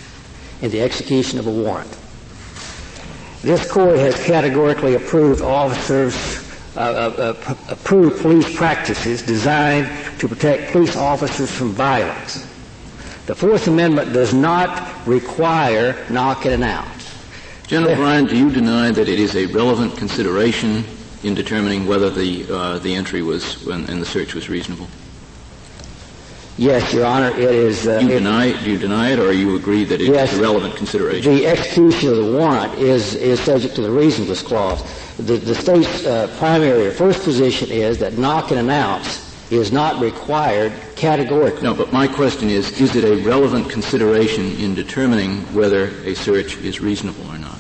[0.62, 1.97] in the execution of a warrant.
[3.42, 6.14] This court has categorically approved officers,
[6.76, 12.46] approved police practices designed to protect police officers from violence.
[13.26, 16.92] The Fourth Amendment does not require knock and announce.
[17.66, 20.84] General Bryant, do you deny that it is a relevant consideration
[21.24, 24.86] in determining whether the uh, the entry was and the search was reasonable?
[26.58, 27.86] Yes, Your Honor, it is.
[27.86, 30.32] Uh, do, you it, deny, do you deny it, or you agree that it yes,
[30.32, 31.34] is a relevant consideration?
[31.34, 34.82] The execution of the warrant is, is subject to the reasonableness clause.
[35.18, 40.00] The, the state's uh, primary or first position is that knock and announce is not
[40.00, 41.62] required categorically.
[41.62, 46.57] No, but my question is, is it a relevant consideration in determining whether a search
[46.59, 47.59] is reasonable or not?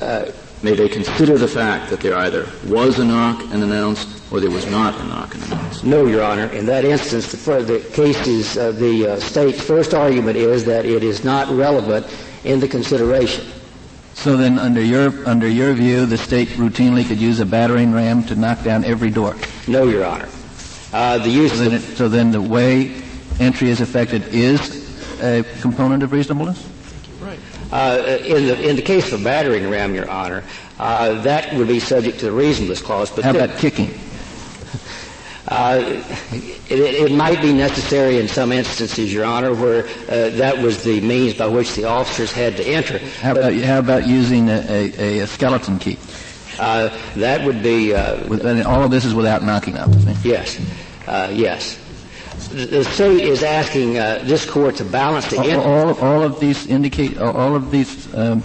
[0.00, 4.40] Uh, May they consider the fact that there either was a knock and announced or
[4.40, 5.84] there was not a knock and announce?
[5.84, 6.46] No, Your Honor.
[6.46, 10.84] In that instance, the, the case is, uh, the uh, state's first argument is that
[10.84, 12.06] it is not relevant
[12.42, 13.46] in the consideration.
[14.18, 18.24] So then, under your under your view, the state routinely could use a battering ram
[18.24, 19.36] to knock down every door.
[19.68, 20.28] No, Your Honor.
[20.92, 21.52] Uh, the use.
[21.52, 23.00] So then, it, so then, the way
[23.38, 26.68] entry is effected is a component of reasonableness.
[27.70, 30.42] Uh, in the in the case of a battering ram, Your Honor,
[30.80, 33.12] uh, that would be subject to the reasonableness clause.
[33.12, 33.90] But how about kicking?
[35.48, 40.84] Uh, it, it, might be necessary in some instances, Your Honor, where uh, that was
[40.84, 42.98] the means by which the officers had to enter.
[42.98, 45.98] How, about, how about, using a, a, a skeleton key?
[46.58, 47.92] Uh, that would be.
[48.28, 50.14] With, all of this is without knocking, obviously.
[50.28, 50.60] Yes,
[51.06, 51.78] yes
[52.50, 56.66] the state is asking uh, this court to balance the all, all, all, of these
[56.66, 58.42] indicate all of these um,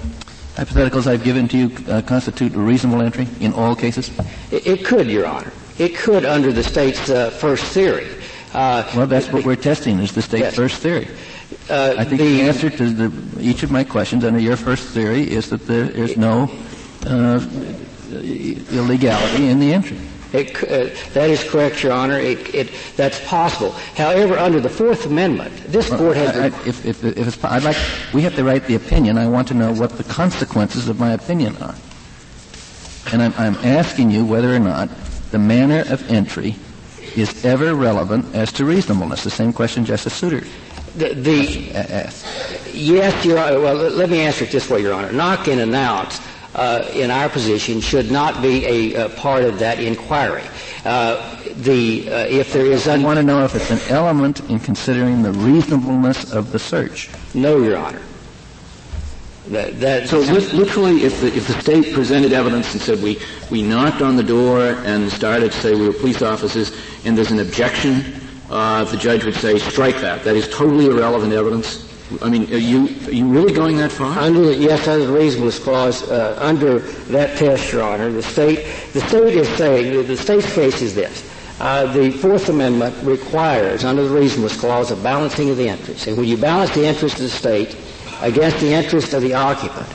[0.56, 4.12] hypotheticals I've given to you uh, constitute a reasonable entry in all cases.
[4.52, 5.52] It, it, could, Your Honor.
[5.78, 8.08] It could under the state's uh, first theory.
[8.54, 10.56] Uh, well, that's what we're testing is the state's yes.
[10.56, 11.08] first theory.
[11.70, 14.90] Uh, I think the, the, answer to the, each of my questions under your first
[14.90, 16.52] theory is that there is no
[17.08, 17.40] uh,
[18.12, 19.98] illegality in the entry.
[20.34, 22.20] It, uh, that is correct, Your Honor.
[22.20, 23.72] It, it, that's possible.
[23.96, 26.36] However, under the Fourth Amendment, this well, court has.
[26.36, 27.78] I, I, if, if, if it's, I'd like,
[28.14, 29.20] we have to write the opinion.
[29.20, 31.76] I want to know what the consequences of my opinion are.
[33.12, 34.90] And I'm, I'm asking you whether or not
[35.34, 36.56] the manner of entry
[37.16, 39.24] is ever relevant as to reasonableness.
[39.24, 40.44] The same question Justice Souter
[40.96, 42.24] the, the asked.
[42.72, 43.60] Yes, Your Honor.
[43.60, 45.12] Well, let me answer it this way, Your Honor.
[45.12, 46.22] Knock and announce
[46.54, 50.44] uh, in our position should not be a, a part of that inquiry.
[50.86, 54.48] Uh, the uh, if there is, un- I want to know if it's an element
[54.52, 57.10] in considering the reasonableness of the search.
[57.34, 58.02] No, Your Honor.
[59.48, 63.20] That, that so literally, if the, if the state presented evidence and said we,
[63.52, 66.72] we knocked on the door and started to say we were police officers
[67.04, 70.24] and there's an objection, uh, the judge would say strike that.
[70.24, 71.90] That is totally irrelevant evidence.
[72.22, 74.18] I mean, are you are you really going that far?
[74.18, 78.66] Under the, yes, under the reasonableness clause, uh, under that test, Your Honor, the state
[78.94, 81.30] the state is saying the state's case is this.
[81.60, 86.08] Uh, the Fourth Amendment requires, under the reasonableness clause, a balancing of the interests.
[86.08, 87.78] And when you balance the interests of the state
[88.22, 89.88] against the interest of the occupant,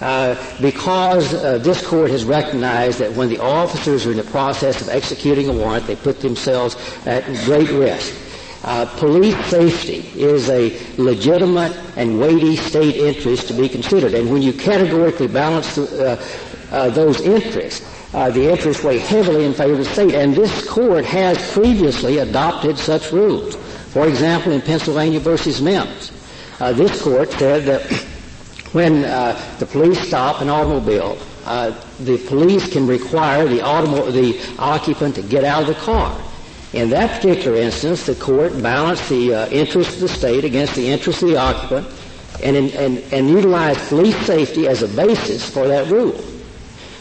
[0.00, 4.80] uh, because uh, this court has recognized that when the officers are in the process
[4.80, 8.14] of executing a warrant, they put themselves at great risk.
[8.62, 14.12] Uh, police safety is a legitimate and weighty state interest to be considered.
[14.12, 16.22] And when you categorically balance uh,
[16.70, 20.14] uh, those interests, uh, the interests weigh heavily in favor of the state.
[20.14, 23.56] And this court has previously adopted such rules.
[23.94, 26.12] For example, in Pennsylvania versus Mimms,
[26.60, 27.82] uh, this court said that
[28.72, 31.16] when uh, the police stop an automobile,
[32.00, 36.20] the police can require the, automo- the occupant to get out of the car.
[36.72, 40.88] In that particular instance, the court balanced the uh, interest of the state against the
[40.88, 41.86] interest of the occupant
[42.44, 46.22] and, in, and, and utilized police safety as a basis for that rule.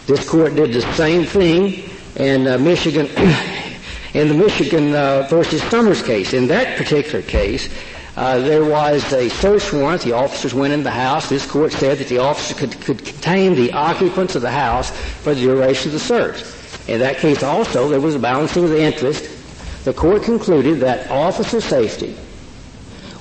[0.08, 3.06] This court did the same thing in uh, Michigan,
[4.16, 6.34] in the Michigan uh, versus Summers case.
[6.34, 7.70] In that particular case,
[8.20, 10.02] uh, there was a search warrant.
[10.02, 11.30] The officers went in the house.
[11.30, 15.34] This court said that the officer could, could contain the occupants of the house for
[15.34, 16.44] the duration of the search.
[16.90, 19.24] In that case also, there was a balancing of the interest.
[19.86, 22.18] The court concluded that officer safety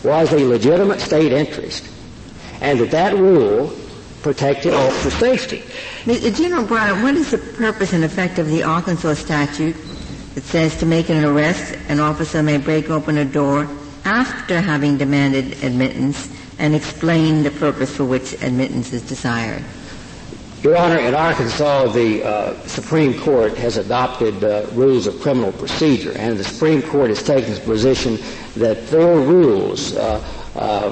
[0.03, 1.89] was a legitimate state interest
[2.61, 3.73] and that that rule
[4.23, 5.63] protected officer safety.
[6.33, 9.77] General Bryant, what is the purpose and effect of the Arkansas statute
[10.35, 13.69] that says to make an arrest, an officer may break open a door
[14.05, 19.65] after having demanded admittance and explain the purpose for which admittance is desired?
[20.63, 26.11] Your Honor, in Arkansas, the uh, Supreme Court has adopted uh, rules of criminal procedure,
[26.17, 28.19] and the Supreme Court has taken the position
[28.57, 30.25] that their rules uh,
[30.57, 30.91] uh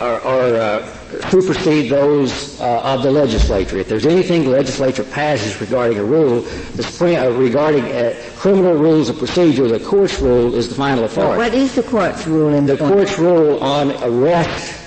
[0.00, 3.78] are, are uh, supersede those uh, of the legislature.
[3.78, 7.84] If there's anything the legislature passes regarding a rule, the Supreme, regarding
[8.36, 11.38] criminal rules of procedure, the court's rule is the final authority.
[11.38, 14.80] Well, what is the court's rule in the court's rule on arrest?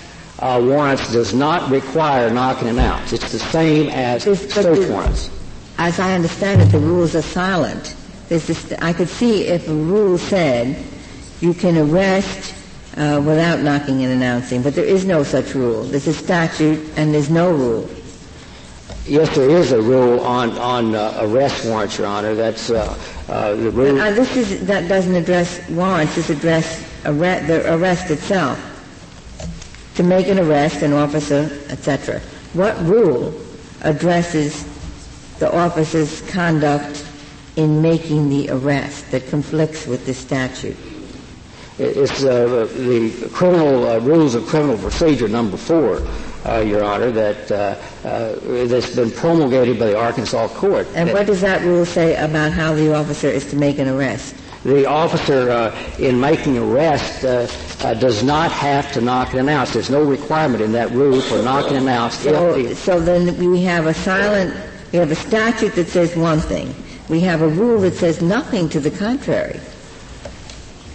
[0.43, 3.14] uh, warrants does not require knocking and announce.
[3.14, 5.30] It's the same as search warrants.
[5.78, 7.95] As I understand it, the rules are silent.
[8.28, 10.84] This, I could see if a rule said
[11.39, 12.52] you can arrest
[12.97, 15.83] uh, without knocking and announcing, but there is no such rule.
[15.83, 17.89] There's a statute and there's no rule.
[19.05, 22.35] Yes, there is a rule on on uh, arrest warrants, Your Honor.
[22.35, 23.99] That's uh, uh the rule.
[23.99, 26.15] Uh, this is that doesn't address warrants.
[26.15, 28.57] This address arrest, the arrest itself
[29.95, 32.21] to make an arrest, an officer, etc.
[32.53, 33.33] What rule
[33.81, 34.65] addresses
[35.39, 37.05] the officer's conduct
[37.57, 40.77] in making the arrest that conflicts with the statute?
[41.80, 46.03] It's uh, the criminal uh, rules of criminal procedure number four,
[46.45, 48.36] uh, Your Honor, that uh, uh,
[48.67, 50.88] that's been promulgated by the Arkansas court.
[50.93, 54.36] And what does that rule say about how the officer is to make an arrest?
[54.63, 59.74] The officer, uh, in making arrest, uh, does not have to knock and announce.
[59.74, 62.19] There's no requirement in that rule for knock and announce.
[62.19, 64.53] So, so then we have a silent,
[64.91, 66.74] we have a statute that says one thing.
[67.09, 69.59] We have a rule that says nothing to the contrary.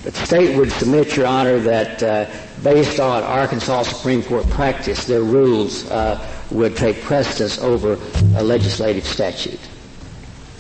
[0.09, 2.25] The state would submit, Your Honor, that uh,
[2.65, 6.19] based on Arkansas Supreme Court practice, their rules uh,
[6.51, 7.99] would take precedence over
[8.35, 9.61] a legislative statute.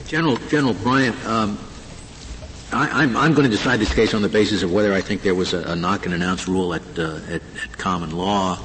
[0.07, 1.59] General General Bryant, um,
[2.73, 5.35] I, am going to decide this case on the basis of whether I think there
[5.35, 8.57] was a, a knock and announce rule at, uh, at, at, common law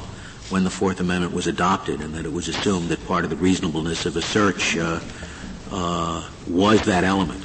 [0.49, 3.37] when the Fourth Amendment was adopted, and that it was assumed that part of the
[3.37, 4.99] reasonableness of a search uh,
[5.71, 7.41] uh, was that element.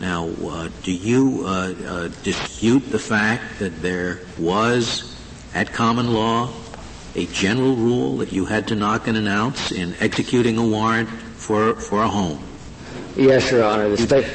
[0.00, 2.08] Now, uh, do you uh, uh,
[2.56, 5.14] dispute the fact that there was,
[5.54, 6.50] at common law,
[7.14, 11.74] a general rule that you had to knock and announce in executing a warrant for
[11.74, 12.42] for a home?
[13.14, 13.90] Yes, Your Honor.
[13.90, 14.26] The state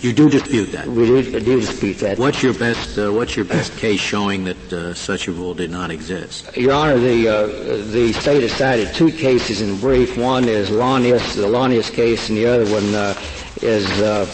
[0.00, 0.86] you do dispute that.
[0.86, 2.18] We do, do dispute that.
[2.18, 5.70] What's your best uh, What's your best case showing that uh, such a rule did
[5.70, 6.56] not exist?
[6.56, 7.46] Your Honor, the uh,
[7.92, 10.16] the state has cited two cases in brief.
[10.16, 13.14] One is Lanius, the Lanius case, and the other one uh,
[13.60, 14.24] is uh,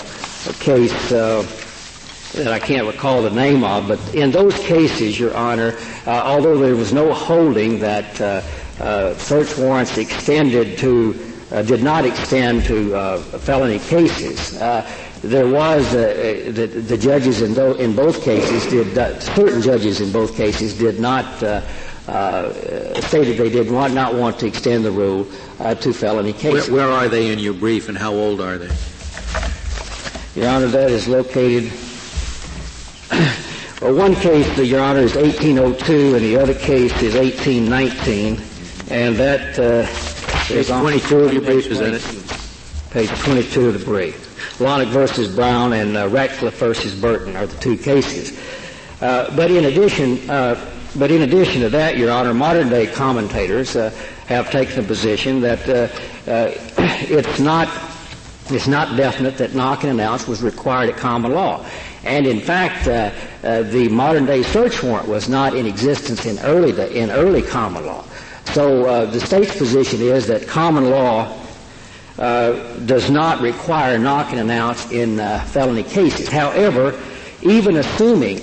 [0.49, 1.43] a case uh,
[2.35, 3.89] that I can't recall the name of.
[3.89, 5.77] But in those cases, Your Honor,
[6.07, 8.17] although there was no holding that
[9.19, 11.13] search warrants extended to
[11.67, 14.59] did not extend to felony cases
[15.23, 20.01] there was uh, the, the, judges in, do, in, both cases did uh, certain judges
[20.01, 21.63] in both cases did not uh,
[22.09, 25.27] uh stated they did not, not want to extend the rule
[25.61, 26.69] uh, to felony cases.
[26.69, 28.75] Where, where, are they in your brief, and how old are they?
[30.35, 31.71] Your Honor, that is located.
[33.83, 38.41] Well, one case, Your Honor, is 1802, and the other case is 1819,
[38.91, 42.91] and that uh, is 22 of your brief, is that it?
[42.93, 44.61] Page 22 of the brief.
[44.61, 48.39] Launock versus Brown and uh, Ratcliffe versus Burton are the two cases.
[49.01, 50.55] Uh, but in addition, uh,
[50.97, 53.91] but in addition to that, Your Honor, modern day commentators uh,
[54.27, 56.53] have taken the position that uh, uh,
[57.11, 57.69] it's not
[58.51, 61.65] it's not definite that knock and announce was required at common law.
[62.05, 63.11] And in fact, uh,
[63.47, 67.87] uh, the modern day search warrant was not in existence in early, in early common
[67.87, 68.05] law.
[68.47, 71.39] So uh, the state's position is that common law
[72.19, 72.53] uh,
[72.87, 76.29] does not require knock and announce in uh, felony cases.
[76.29, 77.01] However,
[77.43, 78.41] even assuming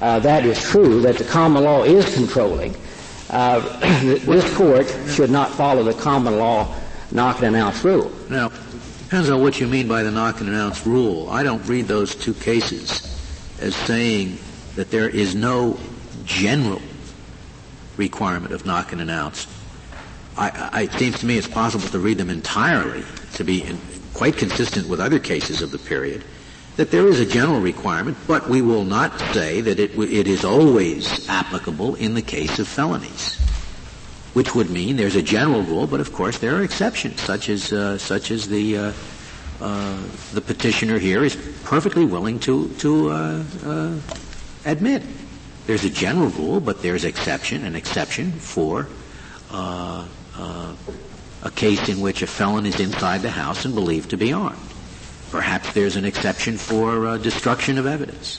[0.00, 2.72] uh, that is true, that the common law is controlling,
[3.28, 6.74] this court should not follow the common law
[7.10, 8.10] knock and announce rule.
[8.30, 8.50] Now,
[9.08, 11.30] depends on what you mean by the knock and announce rule.
[11.30, 13.00] I don't read those two cases
[13.58, 14.36] as saying
[14.76, 15.78] that there is no
[16.26, 16.82] general
[17.96, 19.46] requirement of knock and announce
[20.36, 23.02] I, I, it seems to me it's possible to read them entirely
[23.32, 23.78] to be in,
[24.12, 26.22] quite consistent with other cases of the period,
[26.76, 30.44] that there is a general requirement, but we will not say that it, it is
[30.44, 33.40] always applicable in the case of felonies.
[34.38, 37.72] Which would mean there's a general rule, but of course there are exceptions, such as
[37.72, 38.92] uh, such as the uh,
[39.60, 39.98] uh,
[40.32, 41.34] the petitioner here is
[41.64, 43.98] perfectly willing to to uh, uh,
[44.64, 45.02] admit.
[45.66, 48.86] There's a general rule, but there's exception, an exception for
[49.50, 50.06] uh,
[51.42, 54.70] a case in which a felon is inside the house and believed to be armed.
[55.32, 58.38] Perhaps there's an exception for destruction of evidence.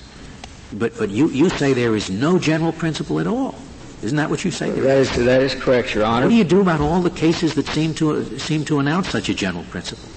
[0.72, 3.56] But, but you, you say there is no general principle at all.
[4.02, 4.70] Isn't that what you say?
[4.72, 6.26] That is, that is correct, Your Honor.
[6.26, 9.28] What do you do about all the cases that seem to, seem to announce such
[9.28, 10.08] a general principle?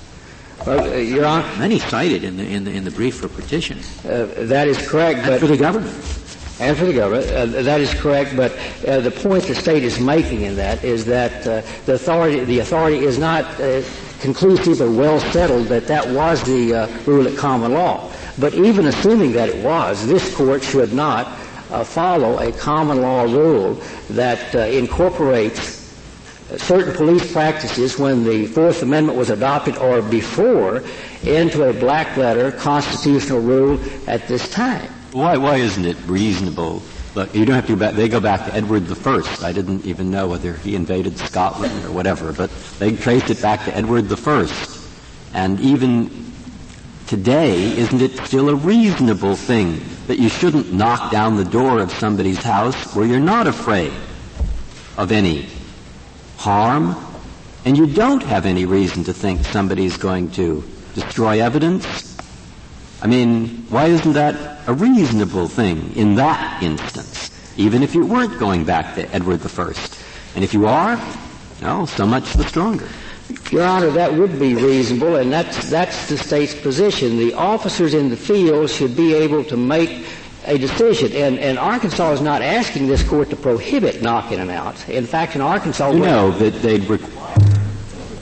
[0.65, 3.79] Well, uh, Your Honor, many cited in the in the in the brief for petition.
[4.05, 5.95] Uh, that is correct, and but for the government.
[6.61, 8.37] And for the government, uh, that is correct.
[8.37, 8.57] But
[8.87, 12.61] uh, the point the state is making in that is that uh, the authority the
[12.61, 13.83] authority is not uh,
[14.21, 18.13] conclusive or well settled that that was the rule at common law.
[18.39, 21.27] But even assuming that it was, this court should not
[21.73, 23.73] Uh, follow a common law rule
[24.11, 25.81] that uh, incorporates
[26.59, 30.85] certain police practices when the Fourth Amendment was adopted or before
[31.23, 34.87] into a black letter constitutional rule at this time.
[35.13, 36.83] Why, why isn't it reasonable?
[37.15, 39.23] Look, you don't have to go back, they go back to Edward I.
[39.43, 42.51] I didn't even know whether he invaded Scotland or whatever, but
[42.81, 44.47] they traced it back to Edward I.
[45.33, 46.33] And even
[47.07, 51.91] today, isn't it still a reasonable thing that you shouldn't knock down the door of
[51.93, 53.93] somebody's house where you're not afraid
[54.97, 55.47] of any
[56.37, 56.97] harm,
[57.65, 62.19] and you don't have any reason to think somebody's going to destroy evidence.
[63.01, 68.39] I mean, why isn't that a reasonable thing in that instance, even if you weren't
[68.39, 69.73] going back to Edward I?
[70.35, 71.01] And if you are,
[71.61, 72.89] well, so much the stronger.
[73.51, 77.19] Your Honor, that would be reasonable, and that's, that's the state's position.
[77.19, 80.07] The officers in the field should be able to make
[80.47, 81.13] a decision.
[81.13, 84.89] And, and Arkansas is not asking this court to prohibit knocking them out.
[84.89, 87.13] In fact, in Arkansas, you know that they'd require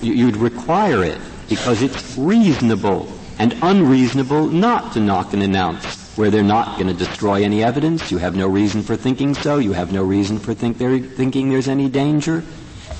[0.02, 6.42] you'd require it because it's reasonable and unreasonable not to knock and announce where they're
[6.42, 8.10] not going to destroy any evidence.
[8.10, 9.58] You have no reason for thinking so.
[9.58, 12.42] You have no reason for think thinking there's any danger.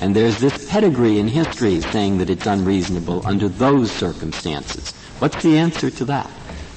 [0.00, 4.92] And there's this pedigree in history saying that it's unreasonable under those circumstances.
[5.18, 6.30] What's the answer to that?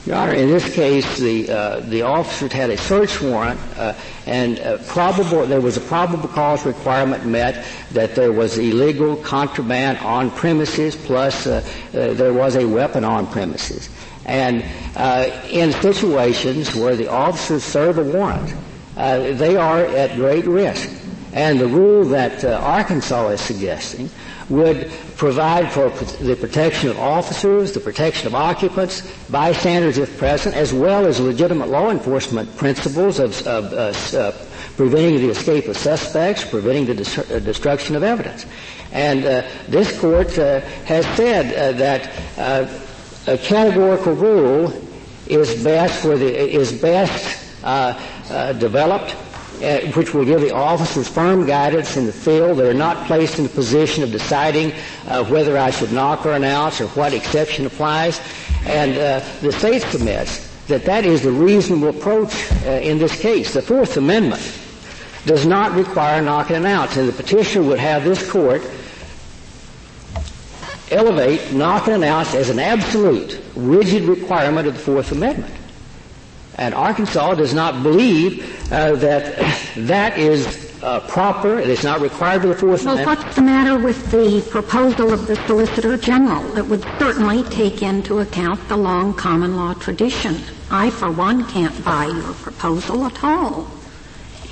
[0.05, 3.93] Your Honor, in this case, the uh, the officers had a search warrant, uh,
[4.25, 9.99] and uh, probable there was a probable cause requirement met that there was illegal contraband
[9.99, 11.63] on premises, plus uh,
[11.93, 13.89] uh, there was a weapon on premises.
[14.25, 14.65] And
[14.97, 18.53] uh, in situations where the officers serve a warrant,
[18.95, 20.89] they are at great risk.
[21.33, 24.09] And the rule that Arkansas is suggesting
[24.49, 25.89] would provide for
[26.23, 31.69] the protection of officers, the protection of occupants, bystanders if present, as well as legitimate
[31.69, 34.31] law enforcement principles of, of uh, uh,
[34.75, 38.45] preventing the escape of suspects, preventing the uh, destruction of evidence.
[38.91, 42.11] And uh, this court uh, has said uh, that
[43.27, 44.73] a categorical rule
[45.27, 47.39] is best the is best
[48.59, 49.15] developed
[49.63, 52.59] uh, which will give the officers firm guidance in the field.
[52.59, 54.73] They're not placed in the position of deciding
[55.07, 58.19] uh, whether I should knock or announce or what exception applies.
[58.65, 63.53] And uh, the state submits that that is the reasonable approach uh, in this case.
[63.53, 64.41] The Fourth Amendment
[65.25, 68.61] does not require knock and announce, and the petitioner would have this court
[70.91, 75.53] elevate knock and announce as an absolute, rigid requirement of the Fourth Amendment.
[76.55, 79.39] And Arkansas does not believe uh, that
[79.75, 81.57] that is uh, proper.
[81.57, 83.19] It is not required of the Fourth well, Amendment.
[83.19, 86.57] what's the matter with the proposal of the Solicitor General?
[86.57, 90.37] It would certainly take into account the long common law tradition.
[90.69, 93.67] I, for one, can't buy your proposal at all.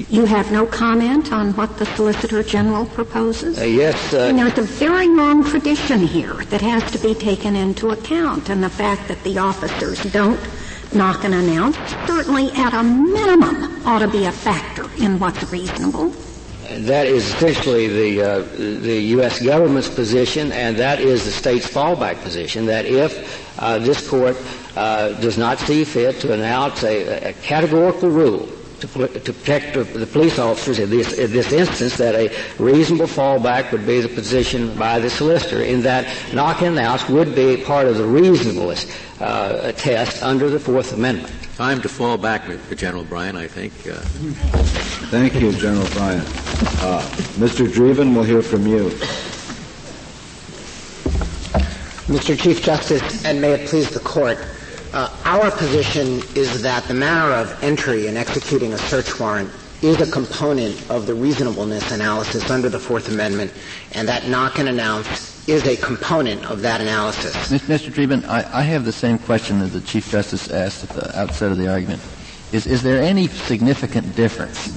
[0.10, 3.60] You have no comment on what the Solicitor General proposes?
[3.60, 4.14] Uh, yes.
[4.14, 8.64] Uh, there's a very long tradition here that has to be taken into account, and
[8.64, 10.40] the fact that the officers don't
[10.94, 11.78] knock and announce
[12.08, 16.10] certainly at a minimum ought to be a factor in what's reasonable.
[16.70, 19.42] That is essentially the uh, the U.S.
[19.42, 22.66] government's position, and that is the state's fallback position.
[22.66, 24.38] That if uh, this court
[24.76, 28.48] uh, does not see fit to announce a, a categorical rule
[28.82, 32.30] to, to protect the police officers in this, in this instance that a
[32.62, 37.36] reasonable fallback would be the position by the solicitor in that knock and announce would
[37.36, 38.86] be part of the reasonableness
[39.20, 41.34] uh, test under the Fourth Amendment.
[41.56, 42.44] Time to fall back,
[42.76, 43.74] General Bryan, I think.
[43.88, 44.00] Uh.
[45.12, 46.22] Thank you, General Bryan.
[46.82, 47.02] Uh,
[47.38, 47.68] Mr.
[47.68, 48.90] Dreeben, we'll hear from you.
[52.08, 52.38] Mr.
[52.38, 54.38] Chief Justice, and may it please the Court,
[54.94, 59.50] uh, our position is that the manner of entry and executing a search warrant
[59.82, 63.52] is a component of the reasonableness analysis under the Fourth Amendment,
[63.94, 67.34] and that knock and announce is a component of that analysis.
[67.50, 67.92] Mr.
[67.92, 71.52] Dreeben, I, I have the same question that the Chief Justice asked at the outset
[71.52, 72.02] of the argument.
[72.52, 74.70] Is, is there any significant difference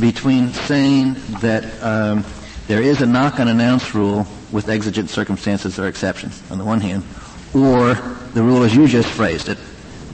[0.00, 2.24] between saying that um,
[2.66, 6.80] there is a knock and announce rule with exigent circumstances or exceptions on the one
[6.80, 7.02] hand,
[7.54, 7.94] or
[8.34, 9.58] the rule as you just phrased it,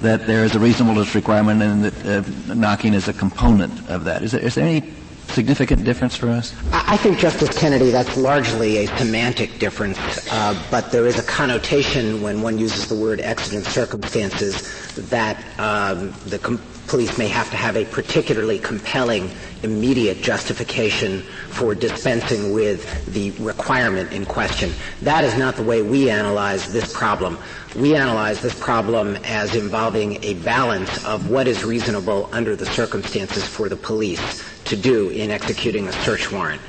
[0.01, 4.23] that there is a reasonableness requirement and that uh, knocking is a component of that.
[4.23, 4.93] Is there, is there any
[5.29, 6.55] significant difference for us?
[6.73, 9.99] I think, Justice Kennedy, that's largely a semantic difference,
[10.31, 14.63] uh, but there is a connotation when one uses the word exigent circumstances
[15.09, 16.61] that um, the com-
[16.93, 19.31] police may have to have a particularly compelling
[19.63, 24.71] immediate justification for dispensing with the requirement in question.
[25.01, 27.39] That is not the way we analyze this problem.
[27.75, 33.43] We analyze this problem as involving a balance of what is reasonable under the circumstances
[33.47, 36.61] for the police to do in executing a search warrant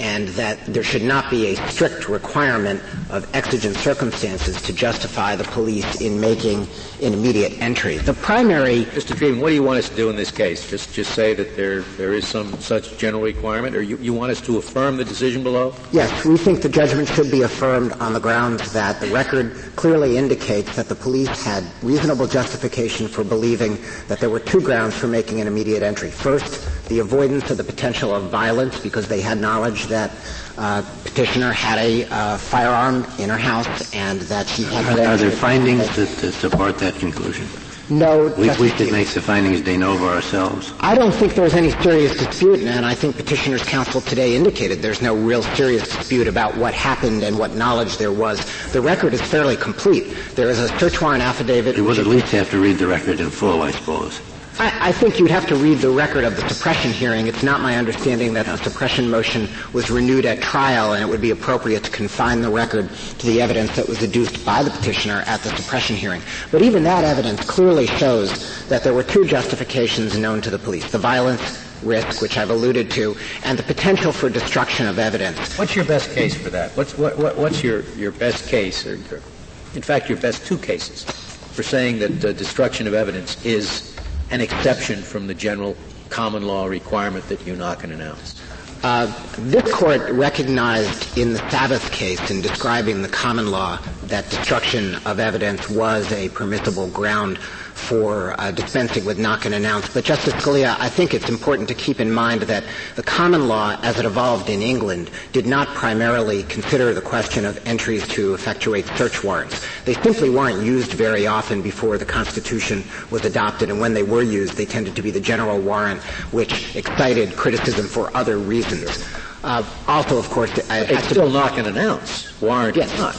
[0.00, 5.44] and that there should not be a strict requirement of exigent circumstances to justify the
[5.44, 6.66] police in making
[7.02, 7.98] an immediate entry.
[7.98, 9.14] The primary Mr.
[9.14, 10.68] Dreeben, what do you want us to do in this case?
[10.68, 14.32] Just just say that there there is some such general requirement or you, you want
[14.32, 15.74] us to affirm the decision below?
[15.92, 20.16] Yes, we think the judgment should be affirmed on the grounds that the record clearly
[20.16, 23.76] indicates that the police had reasonable justification for believing
[24.08, 26.10] that there were two grounds for making an immediate entry.
[26.10, 30.10] First, the avoidance of the potential of violence because they had knowledge that
[30.56, 34.98] uh, petitioner had a uh, firearm in her house and that she had.
[34.98, 37.46] Are, are there findings to, to, support that conclusion?
[37.90, 38.32] No.
[38.38, 40.72] We, we should make the findings de novo ourselves.
[40.78, 45.02] I don't think there's any serious dispute, and I think petitioner's counsel today indicated there's
[45.02, 48.38] no real serious dispute about what happened and what knowledge there was.
[48.72, 50.14] The record is fairly complete.
[50.36, 51.76] There is a search warrant affidavit.
[51.76, 54.20] We would at least have to read the record in full, I suppose.
[54.58, 57.26] I, I, think you'd have to read the record of the suppression hearing.
[57.26, 61.20] It's not my understanding that the suppression motion was renewed at trial, and it would
[61.20, 65.22] be appropriate to confine the record to the evidence that was adduced by the petitioner
[65.26, 66.20] at the suppression hearing.
[66.50, 70.90] But even that evidence clearly shows that there were two justifications known to the police.
[70.90, 75.58] The violence risk, which I've alluded to, and the potential for destruction of evidence.
[75.58, 76.76] What's your best case for that?
[76.76, 81.04] What's, what, what, what's your, your best case, or, in fact, your best two cases
[81.04, 83.96] for saying that uh, destruction of evidence is
[84.30, 85.76] an exception from the general
[86.08, 88.40] common law requirement that you knock and announce?
[88.82, 94.94] Uh, this court recognized in the Sabbath case in describing the common law that destruction
[95.04, 97.38] of evidence was a permissible ground
[97.80, 99.88] for uh, dispensing with knock and announce.
[99.92, 102.64] But Justice Scalia, I think it's important to keep in mind that
[102.96, 107.58] the common law, as it evolved in England, did not primarily consider the question of
[107.66, 109.66] entries to effectuate search warrants.
[109.84, 114.22] They simply weren't used very often before the Constitution was adopted, and when they were
[114.22, 116.00] used, they tended to be the general warrant,
[116.32, 119.04] which excited criticism for other reasons.
[119.42, 122.40] Uh, also, of course, I, it's still knock and announce.
[122.42, 122.96] Warrant yes.
[122.98, 123.16] not.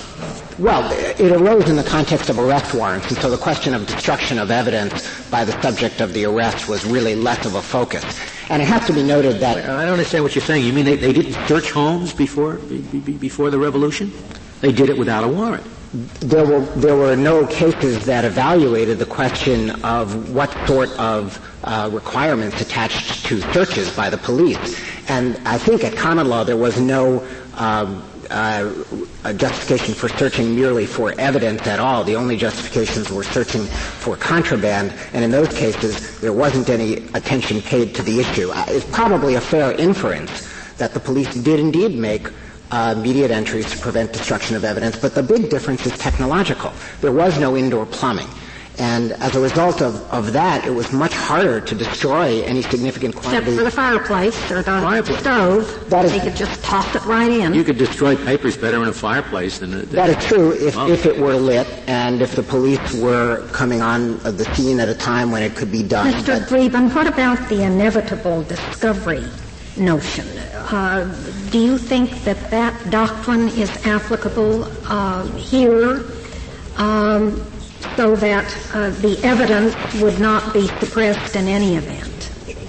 [0.60, 4.38] Well, it arose in the context of arrest warrants, and so the question of destruction
[4.38, 8.04] of evidence by the subject of the arrest was really less of a focus.
[8.50, 10.66] And it has to be noted that I don't understand what you're saying.
[10.66, 14.12] You mean they, they didn't search homes before before the revolution?
[14.60, 15.66] They did it without a warrant.
[15.94, 21.90] There were there were no cases that evaluated the question of what sort of uh,
[21.92, 24.80] requirements attached to searches by the police.
[25.10, 28.72] And I think at common law there was no um, uh,
[29.36, 32.06] justification for searching merely for evidence at all.
[32.06, 37.62] The only justifications were searching for contraband, and in those cases there wasn't any attention
[37.62, 38.50] paid to the issue.
[38.52, 42.30] Uh, it's probably a fair inference that the police did indeed make
[42.72, 46.72] uh, immediate entries to prevent destruction of evidence, but the big difference is technological.
[47.02, 48.28] There was no indoor plumbing.
[48.78, 53.16] And as a result of, of that, it was much harder to destroy any significant
[53.16, 53.52] quantity.
[53.52, 55.20] Except for the fireplace or the fireplace.
[55.20, 55.90] stove.
[55.90, 57.54] That is, they could just toss it right in.
[57.54, 59.74] You could destroy papers better in a fireplace than...
[59.74, 63.46] A, that is true if, well, if it were lit and if the police were
[63.52, 66.14] coming on the scene at a time when it could be done.
[66.14, 66.40] Mr.
[66.48, 69.26] Dreeben, what about the inevitable discovery
[69.78, 70.26] notion?
[70.56, 71.14] Uh,
[71.52, 76.06] do you think that that doctrine is applicable uh, here?
[76.78, 77.46] Um,
[77.96, 82.08] so that uh, the evidence would not be suppressed in any event?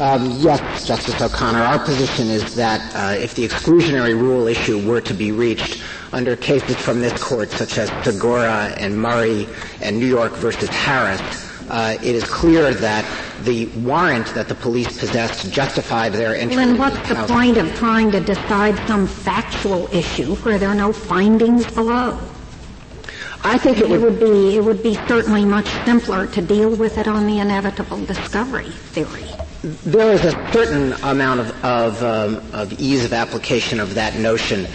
[0.01, 1.61] Um, yes, Justice O'Connor.
[1.61, 6.35] Our position is that uh, if the exclusionary rule issue were to be reached under
[6.35, 9.47] cases from this court, such as Segura and Murray
[9.81, 11.21] and New York versus Harris,
[11.71, 13.05] uh, it is clear that
[13.45, 16.57] the warrant that the police possessed justified their entry.
[16.57, 20.75] Then what's the, the point of trying to decide some factual issue where there are
[20.75, 22.19] no findings below?
[23.45, 26.77] I think it would, it would, be it would be certainly much simpler to deal
[26.77, 29.27] with it on the inevitable discovery theory.
[29.63, 34.67] There is a certain amount of, of, um, of, ease of application of that notion.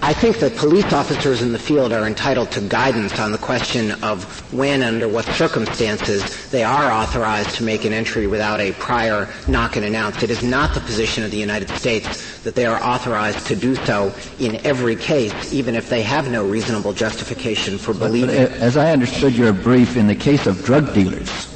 [0.00, 4.02] I think that police officers in the field are entitled to guidance on the question
[4.02, 9.28] of when, under what circumstances, they are authorized to make an entry without a prior
[9.46, 10.22] knock and announce.
[10.22, 13.76] It is not the position of the United States that they are authorized to do
[13.76, 18.30] so in every case, even if they have no reasonable justification for believing.
[18.30, 21.46] As I understood your brief, in the case of drug dealers,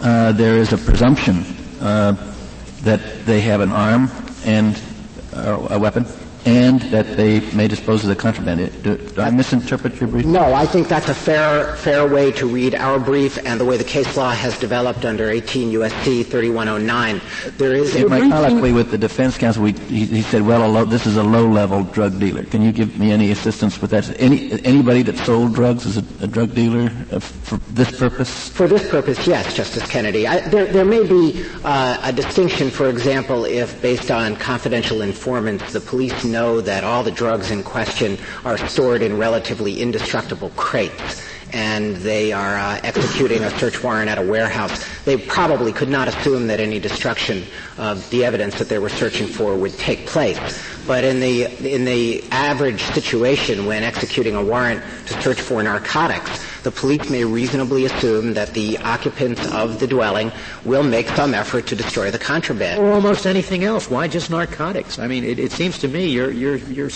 [0.00, 4.10] uh, there is a presumption uh, that they have an arm
[4.44, 4.80] and
[5.34, 6.04] uh, a weapon
[6.44, 8.82] and that they may dispose of the contraband.
[8.82, 10.26] Do, do I misinterpret your brief?
[10.26, 13.76] No, I think that's a fair, fair way to read our brief and the way
[13.76, 16.22] the case law has developed under 18 U.S.C.
[16.24, 17.20] 3109.
[17.58, 20.84] There is in my colloquy with the defense counsel, we, he, he, said, "Well, low,
[20.84, 24.08] this is a low-level drug dealer." Can you give me any assistance with that?
[24.20, 28.48] Any anybody that sold drugs is a, a drug dealer uh, for this purpose?
[28.48, 30.26] For this purpose, yes, Justice Kennedy.
[30.26, 35.72] I, there, there may be uh, a distinction, for example, if based on confidential informants,
[35.72, 41.22] the police know that all the drugs in question are stored in relatively indestructible crates
[41.52, 46.08] and they are uh, executing a search warrant at a warehouse, they probably could not
[46.08, 47.44] assume that any destruction
[47.78, 50.38] of the evidence that they were searching for would take place.
[50.86, 56.42] But in the in the average situation, when executing a warrant to search for narcotics,
[56.62, 60.32] the police may reasonably assume that the occupants of the dwelling
[60.64, 62.80] will make some effort to destroy the contraband.
[62.80, 63.90] Or almost anything else.
[63.90, 64.98] Why just narcotics?
[64.98, 66.90] I mean, it, it seems to me you're, you're, you're,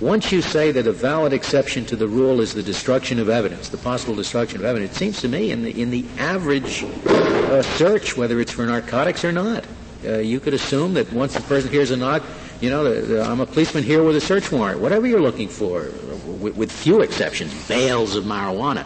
[0.00, 3.70] once you say that a valid exception to the rule is the destruction of evidence,
[3.70, 7.62] the possible destruction of evidence, it seems to me in the, in the average uh,
[7.62, 9.64] search, whether it's for narcotics or not,
[10.04, 12.22] uh, you could assume that once the person hears a knock,
[12.60, 15.48] you know, the, the, I'm a policeman here with a search warrant, whatever you're looking
[15.48, 15.90] for,
[16.26, 18.84] with, with few exceptions, bales of marijuana.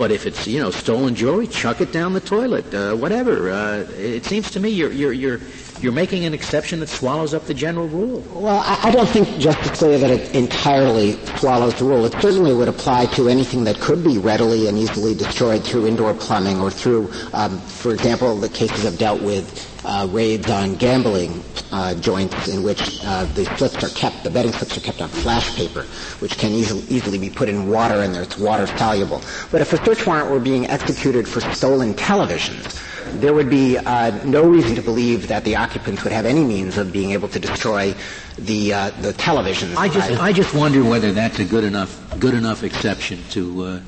[0.00, 3.50] But if it's you know stolen jewelry, chuck it down the toilet, uh, whatever.
[3.50, 5.40] Uh, it seems to me you're you're you're
[5.82, 8.24] you're making an exception that swallows up the general rule.
[8.32, 12.06] Well, I, I don't think, Justice Scalia, that it entirely swallows the rule.
[12.06, 16.14] It certainly would apply to anything that could be readily and easily destroyed through indoor
[16.14, 21.42] plumbing or through, um, for example, the cases I've dealt with uh, raids on gambling
[21.72, 25.08] uh, joints in which uh, the slips are kept, the betting slips are kept on
[25.08, 25.82] flash paper,
[26.20, 29.20] which can easily, easily be put in water and it's water soluble.
[29.50, 32.86] But if a search warrant were being executed for stolen televisions,
[33.20, 36.78] there would be uh, no reason to believe that the occupants would have any means
[36.78, 37.94] of being able to destroy
[38.38, 39.76] the uh, the televisions.
[39.76, 43.80] I just I just wonder whether that's a good enough good enough exception to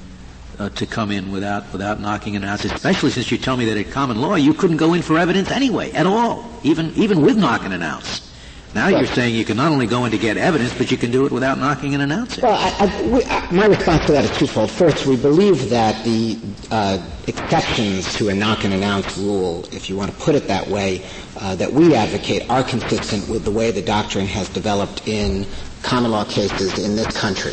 [0.62, 3.76] uh, to come in without without knocking it out, especially since you tell me that
[3.76, 7.36] at common law you couldn't go in for evidence anyway at all, even even with
[7.36, 8.28] knocking and announce.
[8.74, 11.10] Now you're saying you can not only go in to get evidence, but you can
[11.10, 12.42] do it without knocking and announcing.
[12.42, 14.70] Well, I, I, we, I, my response to that is twofold.
[14.70, 16.38] First, we believe that the
[16.70, 16.96] uh,
[17.26, 21.04] exceptions to a knock and announce rule, if you want to put it that way,
[21.38, 25.44] uh, that we advocate are consistent with the way the doctrine has developed in
[25.82, 27.52] common law cases in this country.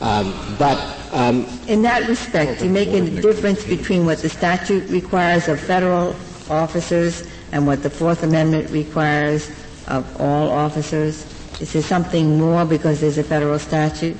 [0.00, 0.78] Um, but
[1.12, 6.14] um, in that respect, you make a difference between what the statute requires of federal
[6.50, 9.50] officers and what the Fourth Amendment requires
[9.88, 11.26] of all officers?
[11.60, 14.16] Is there something more because there's a federal statute?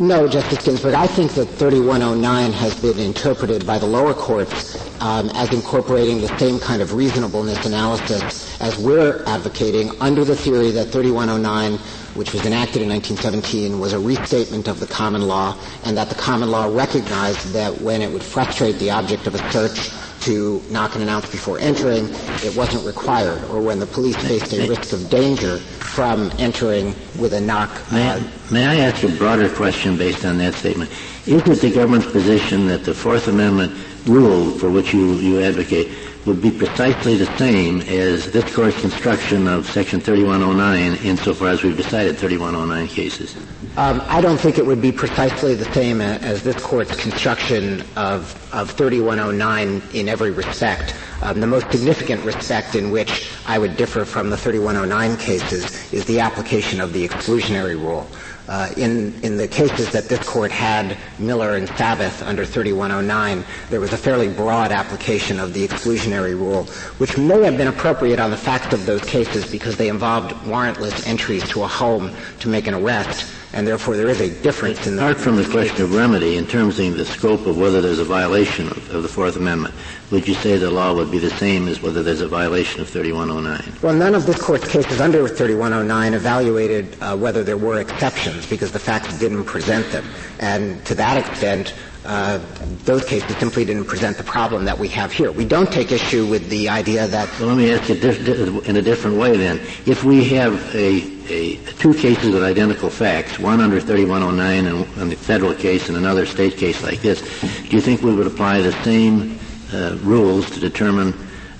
[0.00, 0.94] No, Justice Ginsburg.
[0.94, 6.36] I think that 3109 has been interpreted by the lower courts um, as incorporating the
[6.36, 11.78] same kind of reasonableness analysis as we're advocating under the theory that 3109
[12.14, 16.14] which was enacted in 1917, was a restatement of the common law, and that the
[16.14, 19.90] common law recognized that when it would frustrate the object of a search
[20.20, 22.08] to knock and announce before entering,
[22.42, 27.34] it wasn't required, or when the police faced a risk of danger from entering with
[27.34, 27.70] a knock.
[27.92, 30.90] May, uh, may I ask a broader question based on that statement?
[31.26, 33.72] Is it the government's position that the Fourth Amendment
[34.06, 35.88] rule for which you, you advocate
[36.26, 41.76] would be precisely the same as this court's construction of Section 3109 insofar as we've
[41.76, 43.36] decided 3109 cases?
[43.76, 48.54] Um, I don't think it would be precisely the same as this court's construction of,
[48.54, 50.94] of 3109 in every respect.
[51.22, 56.04] Um, the most significant respect in which I would differ from the 3109 cases is
[56.06, 58.06] the application of the exclusionary rule.
[58.46, 63.80] Uh, in, in the cases that this court had Miller and Sabbath under 3109, there
[63.80, 66.64] was a fairly broad application of the exclusionary rule,
[66.98, 71.06] which may have been appropriate on the facts of those cases because they involved warrantless
[71.06, 74.96] entries to a home to make an arrest and therefore there is a difference in
[74.96, 75.02] the.
[75.02, 78.04] Apart from the question of remedy, in terms of the scope of whether there's a
[78.04, 79.72] violation of, of the Fourth Amendment,
[80.10, 82.88] would you say the law would be the same as whether there's a violation of
[82.88, 83.80] 3109?
[83.80, 88.72] Well, none of this court's cases under 3109 evaluated uh, whether there were exceptions because
[88.72, 90.04] the facts didn't present them.
[90.40, 92.38] And to that extent, uh,
[92.84, 95.32] those cases simply didn't present the problem that we have here.
[95.32, 97.28] We don't take issue with the idea that.
[97.38, 99.58] Well, let me ask you in a different way then.
[99.86, 101.02] If we have a,
[101.32, 105.96] a two cases with identical facts, one under 3109 and, and the federal case and
[105.96, 107.20] another state case like this,
[107.68, 109.38] do you think we would apply the same
[109.72, 111.12] uh, rules to determine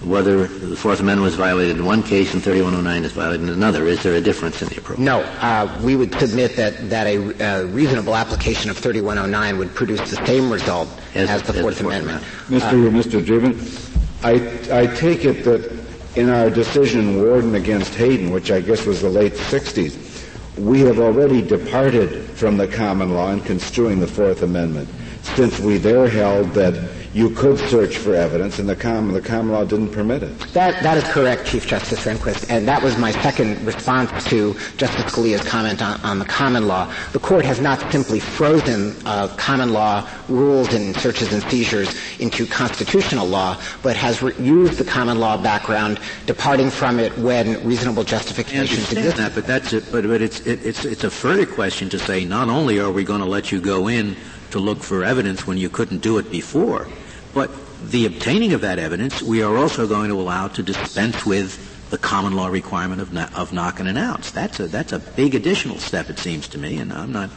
[0.05, 3.87] whether the Fourth Amendment was violated in one case and 3109 is violated in another.
[3.87, 4.99] Is there a difference in the approach?
[4.99, 5.21] No.
[5.21, 10.25] Uh, we would submit that, that a, a, reasonable application of 3109 would produce the
[10.27, 12.23] same result as, as the, Fourth, Fourth Amendment.
[12.49, 12.93] Amendment.
[13.03, 13.17] Mr.
[13.17, 13.25] Uh, Mr.
[13.25, 15.85] Dreeben, I, I take it that
[16.17, 20.15] in our decision Warden against Hayden, which I guess was the late 60s,
[20.59, 24.89] we have already departed from the common law in construing the Fourth Amendment,
[25.23, 26.75] since we there held that
[27.15, 30.37] you could search for evidence, and the common, the common law didn't permit it.
[30.53, 35.13] That, that is correct, Chief Justice Rehnquist, and that was my second response to Justice
[35.13, 36.93] Scalia's comment on, on the common law.
[37.13, 42.47] The court has not simply frozen uh, common law rules and searches and seizures into
[42.47, 48.03] constitutional law, but has re- used the common law background, departing from it when reasonable
[48.03, 49.17] justifications exist.
[49.19, 49.85] that, but that's it.
[49.93, 53.05] But, but it's, it, it's, it's a further question to say not only are we
[53.05, 54.17] going to let you go in
[54.51, 56.89] to look for evidence when you couldn't do it before,
[57.35, 57.51] but
[57.91, 61.99] the obtaining of that evidence, we are also going to allow to dispense with the
[61.99, 64.31] common law requirement of, of knock and announce.
[64.31, 67.31] That's a, that's a big additional step, it seems to me, and I'm not,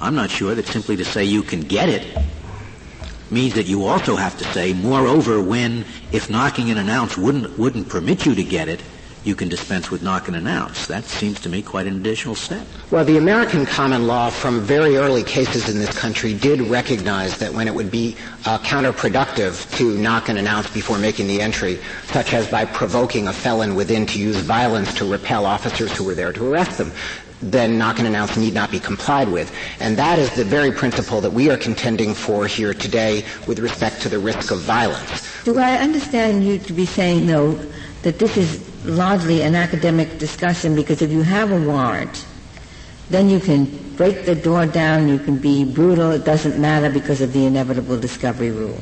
[0.00, 2.06] I'm not sure that simply to say you can get it
[3.30, 7.88] means that you also have to say, moreover, when, if knocking and announce wouldn't, wouldn't
[7.88, 8.82] permit you to get it,
[9.24, 10.86] you can dispense with knock and announce.
[10.86, 12.66] That seems to me quite an additional step.
[12.90, 17.52] Well, the American common law from very early cases in this country did recognize that
[17.52, 18.16] when it would be
[18.46, 23.32] uh, counterproductive to knock and announce before making the entry, such as by provoking a
[23.32, 26.92] felon within to use violence to repel officers who were there to arrest them,
[27.40, 29.54] then knock and announce need not be complied with.
[29.80, 34.02] And that is the very principle that we are contending for here today with respect
[34.02, 35.44] to the risk of violence.
[35.44, 37.52] Do I understand you to be saying, though,
[38.02, 42.26] that this is largely an academic discussion because if you have a warrant,
[43.10, 43.64] then you can
[43.96, 47.98] break the door down, you can be brutal, it doesn't matter because of the inevitable
[47.98, 48.78] discovery rule.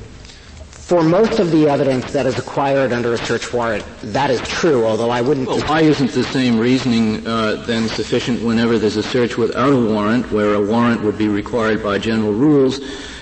[0.87, 4.87] For most of the evidence that is acquired under a search warrant, that is true,
[4.87, 5.49] although I wouldn't...
[5.49, 9.77] Well, why isn't the same reasoning uh, then sufficient whenever there's a search without a
[9.93, 12.79] warrant, where a warrant would be required by general rules,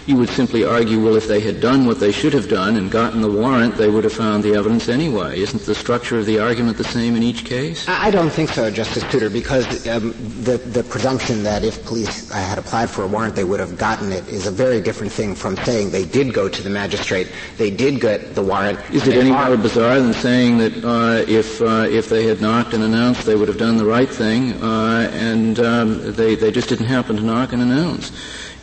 [0.07, 2.91] you would simply argue, well, if they had done what they should have done and
[2.91, 5.41] gotten the warrant, they would have found the evidence anyway.
[5.41, 7.89] Isn't the structure of the argument the same in each case?
[7.89, 12.59] I don't think so, Justice Souter, because um, the, the presumption that if police had
[12.59, 15.57] applied for a warrant, they would have gotten it is a very different thing from
[15.59, 18.79] saying they did go to the magistrate, they did get the warrant.
[18.91, 22.75] Is it any more bizarre than saying that uh, if uh, if they had knocked
[22.75, 26.69] and announced, they would have done the right thing, uh, and um, they they just
[26.69, 28.13] didn't happen to knock and announce?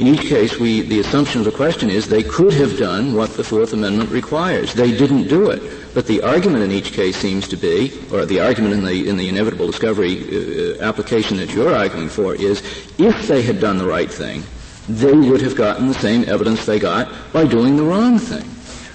[0.02, 3.38] In each case, we, the assumption of the question is they could have done what
[3.38, 4.74] the Fourth Amendment requires.
[4.74, 5.62] They didn't do it.
[5.94, 9.16] But the argument in each case seems to be, or the argument in the, in
[9.16, 12.64] the inevitable discovery uh, application that you're arguing for is,
[12.98, 14.42] if they had done the right thing,
[14.90, 18.50] they would have gotten the same evidence they got by doing the wrong thing.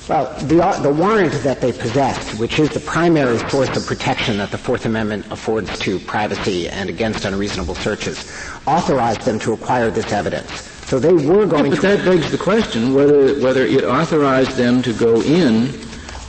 [0.09, 4.51] Well, the, the warrant that they possessed, which is the primary source of protection that
[4.51, 8.29] the Fourth Amendment affords to privacy and against unreasonable searches,
[8.67, 10.76] authorized them to acquire this evidence.
[10.87, 14.82] So they were going yeah, but that begs the question whether, whether it authorized them
[14.82, 15.74] to go in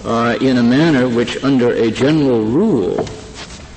[0.04, 3.08] uh, in a manner which under a general rule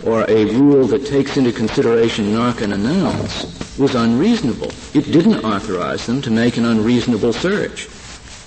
[0.06, 4.72] or a rule that takes into consideration knock and announce was unreasonable.
[4.94, 7.88] It didn't authorize them to make an unreasonable search.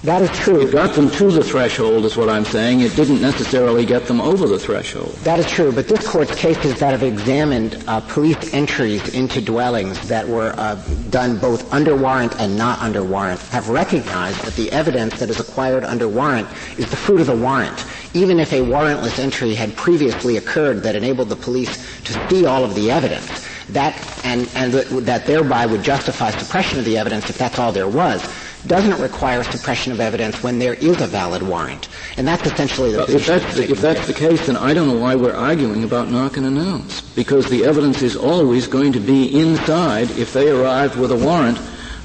[0.03, 0.59] That is true.
[0.67, 2.81] It got them to the threshold, is what I'm saying.
[2.81, 5.13] It didn't necessarily get them over the threshold.
[5.23, 10.05] That is true, but this court's cases that have examined uh, police entries into dwellings
[10.09, 10.75] that were uh,
[11.09, 15.39] done both under warrant and not under warrant have recognized that the evidence that is
[15.39, 17.85] acquired under warrant is the fruit of the warrant.
[18.13, 22.65] Even if a warrantless entry had previously occurred that enabled the police to see all
[22.65, 23.95] of the evidence, that
[24.25, 28.21] and, and that thereby would justify suppression of the evidence if that's all there was
[28.67, 31.89] doesn't require suppression of evidence when there is a valid warrant.
[32.17, 34.87] And that's essentially the well, if that's, the, if that's the case, then I don't
[34.87, 37.01] know why we're arguing about knock and announce.
[37.01, 41.59] Because the evidence is always going to be inside if they arrived with a warrant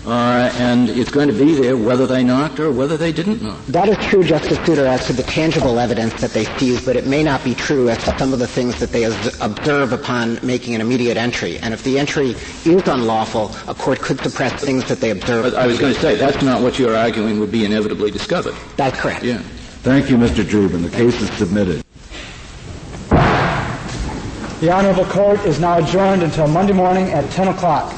[0.09, 3.59] uh, and it's going to be there whether they knocked or whether they didn't knock.
[3.66, 7.06] That is true, Justice Souter, as to the tangible evidence that they seized, but it
[7.06, 10.74] may not be true as to some of the things that they observe upon making
[10.74, 11.59] an immediate entry.
[11.59, 12.30] And if the entry
[12.64, 15.44] is unlawful, a court could suppress things that they observe.
[15.44, 18.54] But I was going to say, that's not what you're arguing would be inevitably discovered.
[18.76, 19.24] That's correct.
[19.24, 19.38] Yeah.
[19.82, 20.42] Thank you, Mr.
[20.42, 20.82] Dreeben.
[20.82, 21.84] The case is submitted.
[24.61, 27.94] The Honorable Court is now adjourned until Monday morning at 10 o'clock.